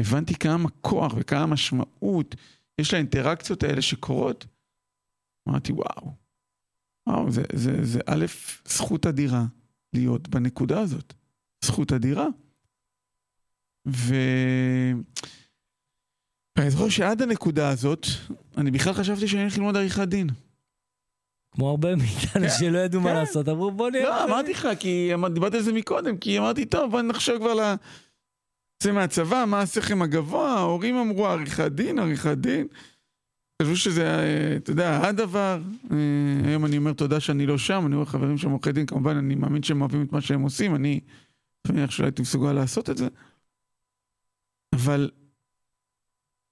[0.00, 2.34] הבנתי כמה כוח וכמה משמעות
[2.78, 4.46] יש לאינטראקציות האלה שקורות.
[5.48, 6.12] אמרתי, וואו,
[7.08, 8.26] וואו, זה, זה, זה א',
[8.64, 9.44] זכות אדירה
[9.92, 11.14] להיות בנקודה הזאת.
[11.64, 12.26] זכות אדירה.
[13.88, 14.14] ו...
[16.58, 18.06] ואני זוכר שעד הנקודה הזאת,
[18.56, 20.28] אני בכלל חשבתי שאני הולך ללמוד עריכת דין.
[21.54, 23.14] כמו הרבה מאיתנו כן, שלא ידעו מה כן.
[23.14, 24.04] לעשות, אמרו בוא נראה.
[24.04, 27.74] לא, אמרתי לך, כי דיברתי על זה מקודם, כי אמרתי, טוב, בוא נחשוב כבר ל...
[28.82, 32.66] זה מהצבא, מה השכם הגבוה, ההורים אמרו עריכת דין, עריכת דין.
[33.62, 34.04] חשבו שזה,
[34.56, 35.60] אתה יודע, הדבר.
[35.90, 35.96] אה,
[36.44, 39.34] היום אני אומר תודה שאני לא שם, אני רואה חברים שהם עורכי דין, כמובן, אני
[39.34, 41.00] מאמין שהם אוהבים את מה שהם עושים, אני
[41.68, 43.08] מניח שלא הייתי מסוגל לעשות את זה.
[44.72, 45.10] אבל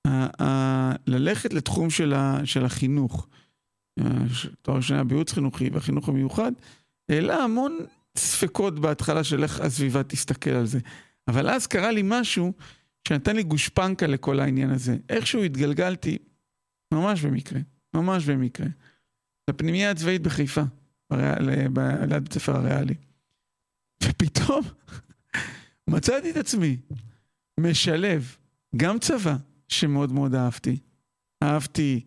[0.06, 3.28] ה- ה- ללכת לתחום של ה- של החינוך,
[3.98, 4.04] אה,
[4.62, 6.52] תואר שני בייעוץ חינוכי והחינוך המיוחד,
[7.08, 7.78] העלה המון
[8.16, 10.78] ספקות בהתחלה של איך הסביבה תסתכל על זה.
[11.28, 12.52] אבל אז קרה לי משהו
[13.08, 14.96] שנתן לי גושפנקה לכל העניין הזה.
[15.08, 16.18] איכשהו התגלגלתי,
[16.94, 17.60] ממש במקרה,
[17.94, 18.66] ממש במקרה,
[19.50, 20.62] לפנימייה הצבאית בחיפה,
[21.10, 21.78] בריאל, ב...
[21.80, 22.94] ליד בית ספר הריאלי.
[24.02, 24.62] ופתאום
[25.90, 26.76] מצאתי את עצמי
[27.62, 28.36] משלב
[28.76, 29.36] גם צבא,
[29.68, 30.78] שמאוד מאוד אהבתי.
[31.42, 32.04] אהבתי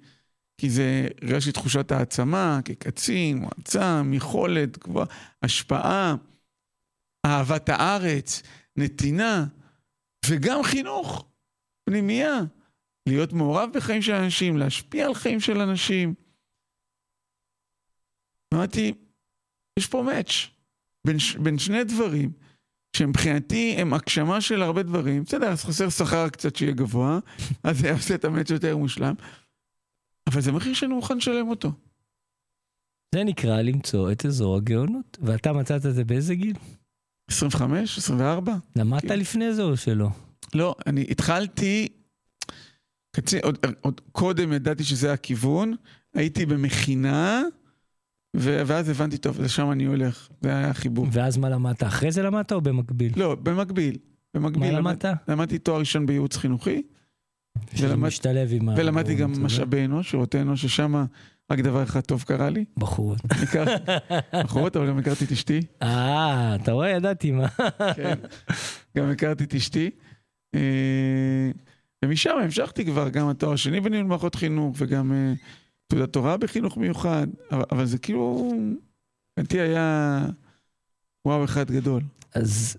[0.57, 5.07] כי זה הרגשתי תחושת העצמה כקצין, מועצם, יכולת, גבוהה,
[5.41, 6.15] השפעה,
[7.25, 8.41] אהבת הארץ,
[8.77, 9.45] נתינה,
[10.29, 11.25] וגם חינוך,
[11.85, 12.39] פנימייה.
[13.07, 16.13] להיות מעורב בחיים של אנשים, להשפיע על חיים של אנשים.
[18.53, 18.93] אמרתי,
[19.79, 20.47] יש פה מאץ'
[21.07, 22.31] בין, בין שני דברים,
[22.97, 25.23] שמבחינתי הם הגשמה של הרבה דברים.
[25.23, 27.19] בסדר, אז חסר שכר קצת שיהיה גבוה,
[27.63, 29.13] אז זה יעשה את המאץ' יותר מושלם,
[30.27, 31.71] אבל זה מחיר שאני מוכן לשלם אותו.
[33.15, 36.55] זה נקרא למצוא את אזור הגאונות, ואתה מצאת את זה באיזה גיל?
[37.29, 38.55] 25, 24?
[38.75, 39.19] למדת כן.
[39.19, 40.09] לפני זה או שלא?
[40.55, 41.87] לא, אני התחלתי,
[43.15, 45.75] קצין, עוד, עוד קודם ידעתי שזה הכיוון,
[46.13, 47.43] הייתי במכינה,
[48.35, 51.07] ואז הבנתי, טוב, לשם אני הולך, זה היה החיבור.
[51.11, 51.83] ואז מה למדת?
[51.83, 53.11] אחרי זה למדת או במקביל?
[53.15, 53.97] לא, במקביל.
[54.33, 55.05] במקביל מה למד, למדת?
[55.29, 56.81] למדתי תואר ראשון בייעוץ חינוכי,
[57.75, 58.73] שזה ולמד- משתלב עם ה...
[58.77, 61.05] ולמדתי גם הוא- משאבי אנוש, שירותי אנוש, ששם
[61.51, 62.65] רק דבר אחד טוב קרה לי.
[62.77, 63.19] בחורות.
[64.43, 65.59] בחורות, אבל גם הכרתי את אשתי.
[65.81, 66.89] אה, אתה רואה?
[66.89, 67.47] ידעתי מה.
[67.95, 68.13] כן.
[68.97, 69.89] גם הכרתי את אשתי.
[70.55, 71.51] אה,
[72.05, 75.33] ומשם המשכתי כבר גם התואר השני בניהול מערכות חינוך וגם אה,
[75.93, 78.51] תעודת הוראה בחינוך מיוחד, אבל, אבל זה כאילו,
[79.31, 80.25] מבחינתי היה
[81.25, 82.01] וואו אחד גדול.
[82.35, 82.77] אז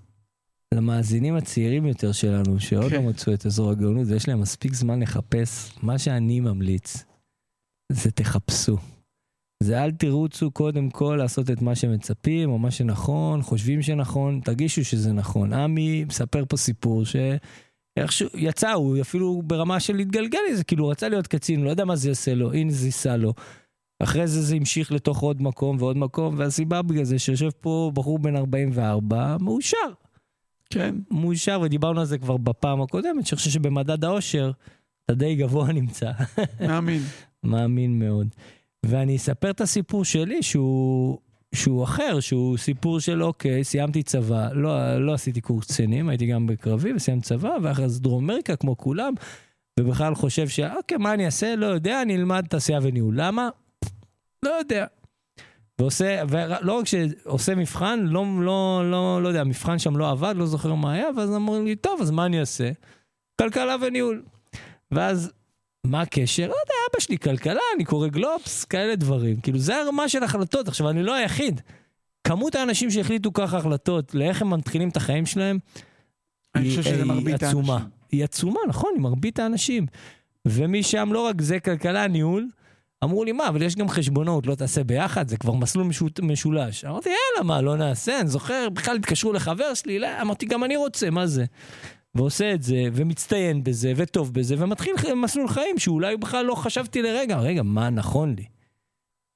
[0.74, 2.96] למאזינים הצעירים יותר שלנו, שעוד כן.
[2.96, 7.04] לא מצאו את אזור הגאונות ויש להם מספיק זמן לחפש, מה שאני ממליץ
[7.92, 8.76] זה תחפשו.
[9.62, 14.84] זה אל תרוצו קודם כל לעשות את מה שמצפים או מה שנכון, חושבים שנכון, תרגישו
[14.84, 15.52] שזה נכון.
[15.52, 17.16] עמי מספר פה סיפור ש...
[17.96, 21.84] איכשהו יצא, הוא אפילו ברמה של להתגלגל לזה, כאילו הוא רצה להיות קצין, לא יודע
[21.84, 23.34] מה זה יעשה לו, הנה זה ייסע לו.
[24.02, 28.18] אחרי זה זה המשיך לתוך עוד מקום ועוד מקום, והסיבה בגלל זה שיושב פה בחור
[28.18, 29.76] בן 44, מאושר.
[30.70, 34.50] כן, מאושר, ודיברנו על זה כבר בפעם הקודמת, שאני חושב שבמדד האושר,
[35.04, 36.10] אתה די גבוה נמצא.
[36.60, 37.02] מאמין.
[37.44, 38.28] מאמין מאוד.
[38.86, 41.18] ואני אספר את הסיפור שלי, שהוא,
[41.54, 46.46] שהוא אחר, שהוא סיפור של אוקיי, סיימתי צבא, לא, לא עשיתי קורס קצינים, הייתי גם
[46.46, 49.14] בקרבי וסיימתי צבא, ואחרי זה דרום אמריקה כמו כולם,
[49.80, 51.56] ובכלל חושב שאוקיי, מה אני אעשה?
[51.56, 53.14] לא יודע, אני אלמד תעשייה וניהול.
[53.16, 53.48] למה?
[54.42, 54.86] לא יודע.
[55.78, 60.46] ועושה, ולא רק שעושה מבחן, לא, לא, לא, לא יודע, המבחן שם לא עבד, לא
[60.46, 62.70] זוכר מה היה, ואז אמרו לי, טוב, אז מה אני אעשה?
[63.40, 64.22] כלכלה וניהול.
[64.90, 65.32] ואז,
[65.84, 66.42] מה הקשר?
[66.42, 69.40] לא יודע, אבא שלי כלכלה, אני קורא גלובס, כאלה דברים.
[69.40, 70.68] כאילו, זה הרמה של החלטות.
[70.68, 71.60] עכשיו, אני לא היחיד.
[72.24, 75.58] כמות האנשים שהחליטו ככה החלטות, לאיך הם מתחילים את החיים שלהם,
[76.54, 77.72] אני היא- חושב שזה היא מרבית עצומה.
[77.72, 77.90] האנשים.
[78.12, 79.86] היא עצומה, נכון, היא מרבית האנשים.
[80.48, 82.48] ומשם לא רק זה כלכלה, ניהול,
[83.04, 86.84] אמרו לי, מה, אבל יש גם חשבונות, לא תעשה ביחד, זה כבר מסלול משות- משולש.
[86.84, 88.20] אמרתי, יאללה, מה, לא נעשה?
[88.20, 91.44] אני זוכר, בכלל התקשרו לחבר שלי, לא, אמרתי, גם אני רוצה, מה זה?
[92.14, 94.92] ועושה את זה, ומצטיין בזה, וטוב בזה, ומתחיל
[95.22, 98.44] מסלול חיים שאולי בכלל לא חשבתי לרגע, רגע, מה נכון לי?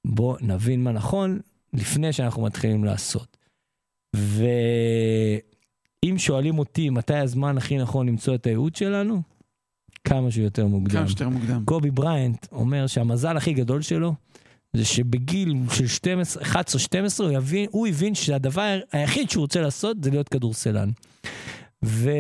[0.07, 1.41] בוא נבין מה נכון
[1.72, 3.37] לפני שאנחנו מתחילים לעשות.
[4.16, 9.22] ואם שואלים אותי מתי הזמן הכי נכון למצוא את הייעוד שלנו,
[10.05, 10.91] כמה שיותר מוקדם.
[10.91, 11.62] כמה שיותר מוקדם.
[11.64, 14.14] קובי בריינט אומר שהמזל הכי גדול שלו
[14.72, 16.47] זה שבגיל של 12, 11-12
[17.18, 17.39] הוא,
[17.70, 20.91] הוא הבין שהדבר היחיד שהוא רוצה לעשות זה להיות כדורסלן.
[21.85, 22.11] ו...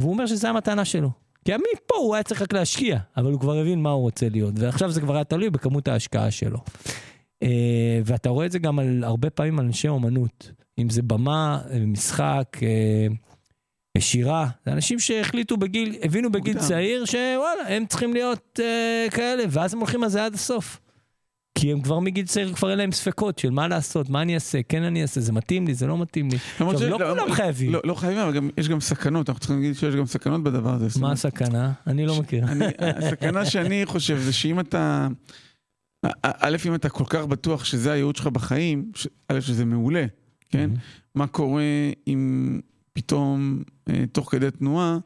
[0.00, 1.10] והוא אומר שזו המתנה שלו.
[1.44, 4.54] כי מפה הוא היה צריך רק להשקיע, אבל הוא כבר הבין מה הוא רוצה להיות,
[4.58, 6.58] ועכשיו זה כבר היה תלוי בכמות ההשקעה שלו.
[7.42, 11.60] אה, ואתה רואה את זה גם על הרבה פעמים על אנשי אומנות, אם זה במה,
[11.86, 13.06] משחק, אה,
[13.98, 16.68] שירה, זה אנשים שהחליטו בגיל, הבינו בגיל מוקדם.
[16.68, 20.80] צעיר שוואלה, הם צריכים להיות אה, כאלה, ואז הם הולכים על זה עד הסוף.
[21.58, 24.62] כי הם כבר מגיל צעיר, כבר אין להם ספקות של מה לעשות, מה אני אעשה,
[24.62, 26.36] כן אני אעשה, זה מתאים לי, זה לא מתאים לי.
[26.36, 27.72] עכשיו, ש- לא כולם חייבים.
[27.72, 30.74] לא, לא חייבים, אבל גם, יש גם סכנות, אנחנו צריכים להגיד שיש גם סכנות בדבר
[30.74, 31.00] הזה.
[31.00, 31.72] מה הסכנה?
[31.86, 32.44] אני לא מכיר.
[32.44, 35.08] אני, הסכנה שאני חושב זה שאם אתה,
[36.22, 38.92] א', אם אתה כל כך בטוח שזה הייעוד שלך בחיים,
[39.28, 40.06] א', שזה מעולה,
[40.48, 40.70] כן?
[41.14, 41.62] מה קורה
[42.06, 42.60] אם
[42.92, 44.98] פתאום, אה, תוך כדי תנועה,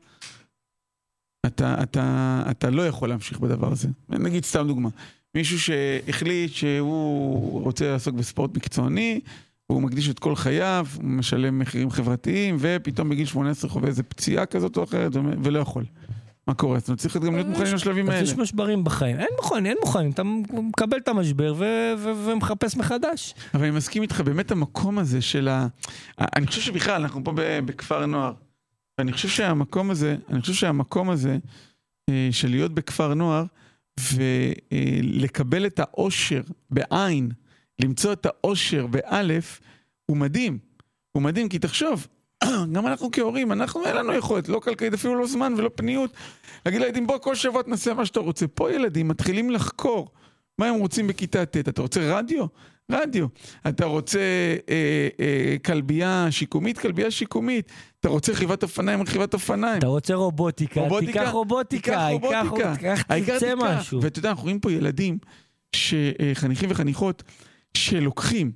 [1.47, 3.89] אתה, אתה, אתה לא יכול להמשיך בדבר הזה.
[4.09, 4.89] נגיד סתם דוגמה,
[5.35, 9.21] מישהו שהחליט שהוא רוצה לעסוק בספורט מקצועני,
[9.67, 14.47] הוא מקדיש את כל חייו, הוא משלם מחירים חברתיים, ופתאום בגיל 18 חווה איזה פציעה
[14.47, 15.13] כזאת או אחרת,
[15.43, 15.85] ולא יכול.
[16.47, 16.77] מה קורה?
[16.77, 18.23] אז צריך גם להיות מוכנים לשלבים האלה.
[18.23, 20.23] יש משברים בחיים, אין מוכנים, אין מוכנים, אתה
[20.53, 21.55] מקבל את המשבר
[22.25, 23.35] ומחפש מחדש.
[23.55, 25.67] אבל אני מסכים איתך, באמת המקום הזה של ה...
[26.19, 28.33] אני חושב שבכלל, אנחנו פה בכפר נוער.
[28.99, 31.39] ואני חושב שהמקום הזה, אני חושב שהמקום הזה
[32.11, 33.45] אה, של להיות בכפר נוער
[34.01, 36.41] ולקבל את האושר
[36.71, 37.31] בעין,
[37.83, 39.61] למצוא את האושר באלף,
[40.07, 40.59] הוא מדהים.
[41.13, 42.07] הוא מדהים, כי תחשוב,
[42.73, 46.13] גם אנחנו כהורים, אנחנו אין לנו יכולת, לא כלכלית, אפילו לא זמן ולא פניות.
[46.67, 48.49] להגיד לילדים, בוא כל שבוע תנסה מה שאתה רוצה.
[48.49, 50.11] פה ילדים מתחילים לחקור
[50.59, 51.57] מה הם רוצים בכיתה ט'.
[51.57, 52.47] אתה רוצה רדיו?
[52.93, 53.27] רדיו.
[53.69, 54.19] אתה רוצה
[54.69, 56.79] אה, אה, כלבייה שיקומית?
[56.79, 57.73] כלבייה שיקומית.
[58.05, 59.03] אתה רוצה רכיבת אופניים?
[59.03, 59.79] רכיבת אופניים.
[59.79, 60.81] אתה רוצה רובוטיקה?
[60.81, 62.09] רובוטיקה תיקח רובוטיקה.
[62.11, 62.75] תיקח רובוטיקה.
[63.15, 64.03] תיקח, תצא משהו.
[64.03, 65.19] ואתה יודע, אנחנו רואים פה ילדים,
[66.35, 67.23] חניכים וחניכות,
[67.77, 68.53] שלוקחים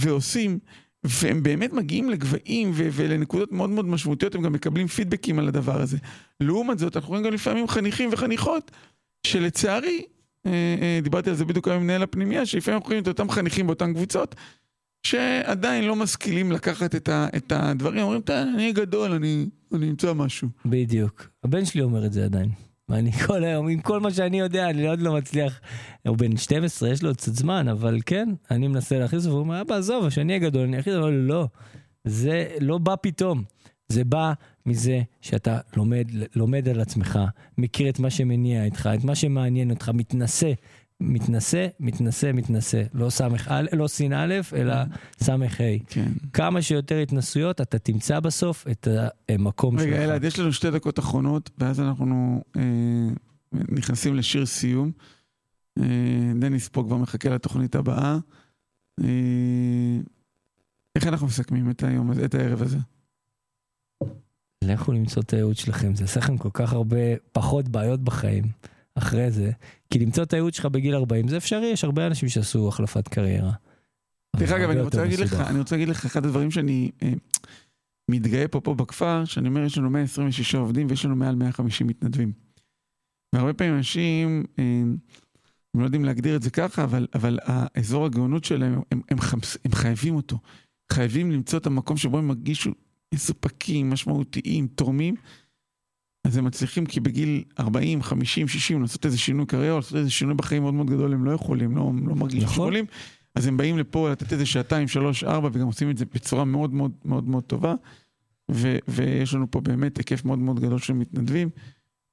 [0.00, 0.58] ועושים
[1.04, 5.96] והם באמת מגיעים לגבהים ולנקודות מאוד מאוד משמעותיות, הם גם מקבלים פידבקים על הדבר הזה.
[6.40, 8.70] לעומת זאת, אנחנו רואים גם לפעמים חניכים וחניכות,
[9.26, 10.02] שלצערי,
[10.46, 13.66] אה, אה, דיברתי על זה בדיוק עם מנהל הפנימייה, שלפעמים אנחנו רואים את אותם חניכים
[13.66, 14.34] באותן קבוצות,
[15.02, 20.48] שעדיין לא משכילים לקחת את, ה, את הדברים, אומרים, אני גדול, אני, אני אמצא משהו.
[20.66, 21.28] בדיוק.
[21.44, 22.50] הבן שלי אומר את זה עדיין.
[22.88, 25.60] ואני כל היום, עם כל מה שאני יודע, אני עוד לא מצליח.
[26.08, 29.60] הוא בן 12, יש לו עוד קצת זמן, אבל כן, אני מנסה להכניס, והוא אומר,
[29.60, 31.48] אבא, עזוב, כשאני אהיה גדול, אני אכניס, אבל לא.
[32.04, 33.44] זה לא בא פתאום.
[33.88, 34.32] זה בא
[34.66, 37.18] מזה שאתה לומד, לומד על עצמך,
[37.58, 40.52] מכיר את מה שמניע איתך, את מה שמעניין אותך, מתנשא,
[41.02, 42.82] מתנשא, מתנשא, מתנשא.
[42.94, 44.74] לא סמך, לא סין א', אלא
[45.18, 45.78] סמך ה'.
[45.86, 46.12] כן.
[46.32, 48.88] כמה שיותר התנסויות, אתה תמצא בסוף את
[49.28, 49.86] המקום שלך.
[49.86, 52.62] רגע, אלעד, יש לנו שתי דקות אחרונות, ואז אנחנו אה,
[53.52, 54.92] נכנסים לשיר סיום.
[55.78, 58.18] אה, דניס פה כבר מחכה לתוכנית הבאה.
[59.00, 59.98] אה,
[60.96, 62.78] איך אנחנו מסכמים את היום הזה, את הערב הזה?
[64.64, 66.96] לכו למצוא את הייעוד שלכם, זה יעשה לכם כל כך הרבה
[67.32, 68.44] פחות בעיות בחיים.
[68.94, 69.50] אחרי זה,
[69.92, 73.52] כי למצוא את הייעוד שלך בגיל 40 זה אפשרי, יש הרבה אנשים שעשו החלפת קריירה.
[74.36, 77.12] דרך אגב, אני רוצה להגיד לך, אני רוצה להגיד לך, אחד הדברים שאני אה,
[78.10, 82.32] מתגאה פה פה בכפר, שאני אומר, יש לנו 126 עובדים ויש לנו מעל 150 מתנדבים.
[83.34, 84.64] והרבה פעמים אנשים, אה,
[85.74, 89.56] הם לא יודעים להגדיר את זה ככה, אבל, אבל האזור הגאונות שלהם, הם, הם, חמס,
[89.64, 90.38] הם חייבים אותו.
[90.92, 92.70] חייבים למצוא את המקום שבו הם מרגישו
[93.14, 95.14] מסופקים, משמעותיים, תורמים.
[96.24, 100.34] אז הם מצליחים כי בגיל 40, 50, 60 לעשות איזה שינוי קריירה, לעשות איזה שינוי
[100.34, 102.54] בחיים מאוד מאוד גדול, הם לא יכולים, לא, לא מרגישים נכון.
[102.54, 102.84] יכולים.
[103.34, 106.74] אז הם באים לפה לתת איזה שעתיים, שלוש, ארבע, וגם עושים את זה בצורה מאוד
[106.74, 107.74] מאוד מאוד מאוד טובה.
[108.50, 111.50] ו- ויש לנו פה באמת היקף מאוד מאוד גדול של מתנדבים,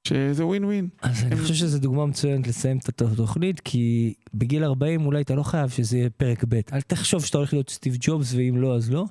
[0.07, 0.87] שזה ווין ווין.
[1.01, 1.27] אז הם...
[1.31, 5.69] אני חושב שזו דוגמה מצוינת לסיים את התוכנית, כי בגיל 40 אולי אתה לא חייב
[5.69, 6.59] שזה יהיה פרק ב'.
[6.73, 9.05] אל תחשוב שאתה הולך להיות סטיב ג'ובס, ואם לא, אז לא.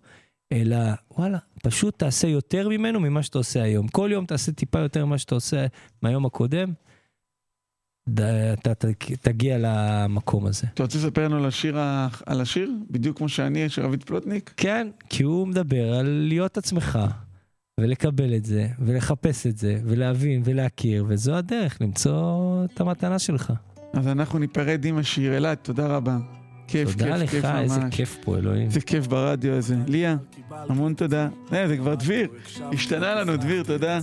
[0.52, 0.76] אלא
[1.10, 3.88] וואלה, פשוט תעשה יותר ממנו ממה שאתה עושה היום.
[3.88, 5.66] כל יום תעשה טיפה יותר ממה שאתה עושה
[6.02, 6.72] מהיום הקודם,
[8.52, 8.72] אתה
[9.20, 10.66] תגיע למקום הזה.
[10.74, 11.78] אתה רוצה לספר לנו על השיר,
[12.26, 12.70] על השיר?
[12.90, 14.54] בדיוק כמו שאני, של רביד פלוטניק?
[14.56, 16.98] כן, כי הוא מדבר על להיות עצמך,
[17.80, 23.52] ולקבל את זה, ולחפש את זה, ולהבין ולהכיר, וזו הדרך, למצוא את המתנה שלך.
[23.92, 25.36] אז אנחנו ניפרד עם השיר.
[25.36, 26.37] אלעד, תודה רבה.
[26.68, 27.62] כיף, תודה כיף, לך, כיף ממש.
[27.62, 28.66] איזה כיף פה, אלוהים.
[28.66, 29.76] איזה כיף ברדיו הזה.
[29.86, 30.16] ליה,
[30.50, 31.28] המון תודה.
[31.52, 32.28] אה, זה כבר דביר.
[32.72, 33.98] השתנה לנו, דביר, תודה.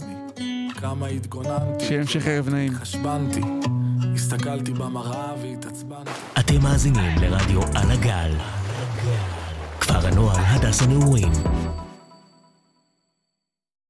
[0.76, 1.86] כמה התגוננתי.
[1.86, 2.74] שיהיה המשך ערב נעים.
[2.76, 3.42] חשבנתי,
[4.16, 6.12] הסתכלתי במראה והתעצבנתי.
[6.40, 8.32] אתם מאזינים לרדיו על הגל.
[9.80, 11.32] כפר הנוער הדס הנעורים.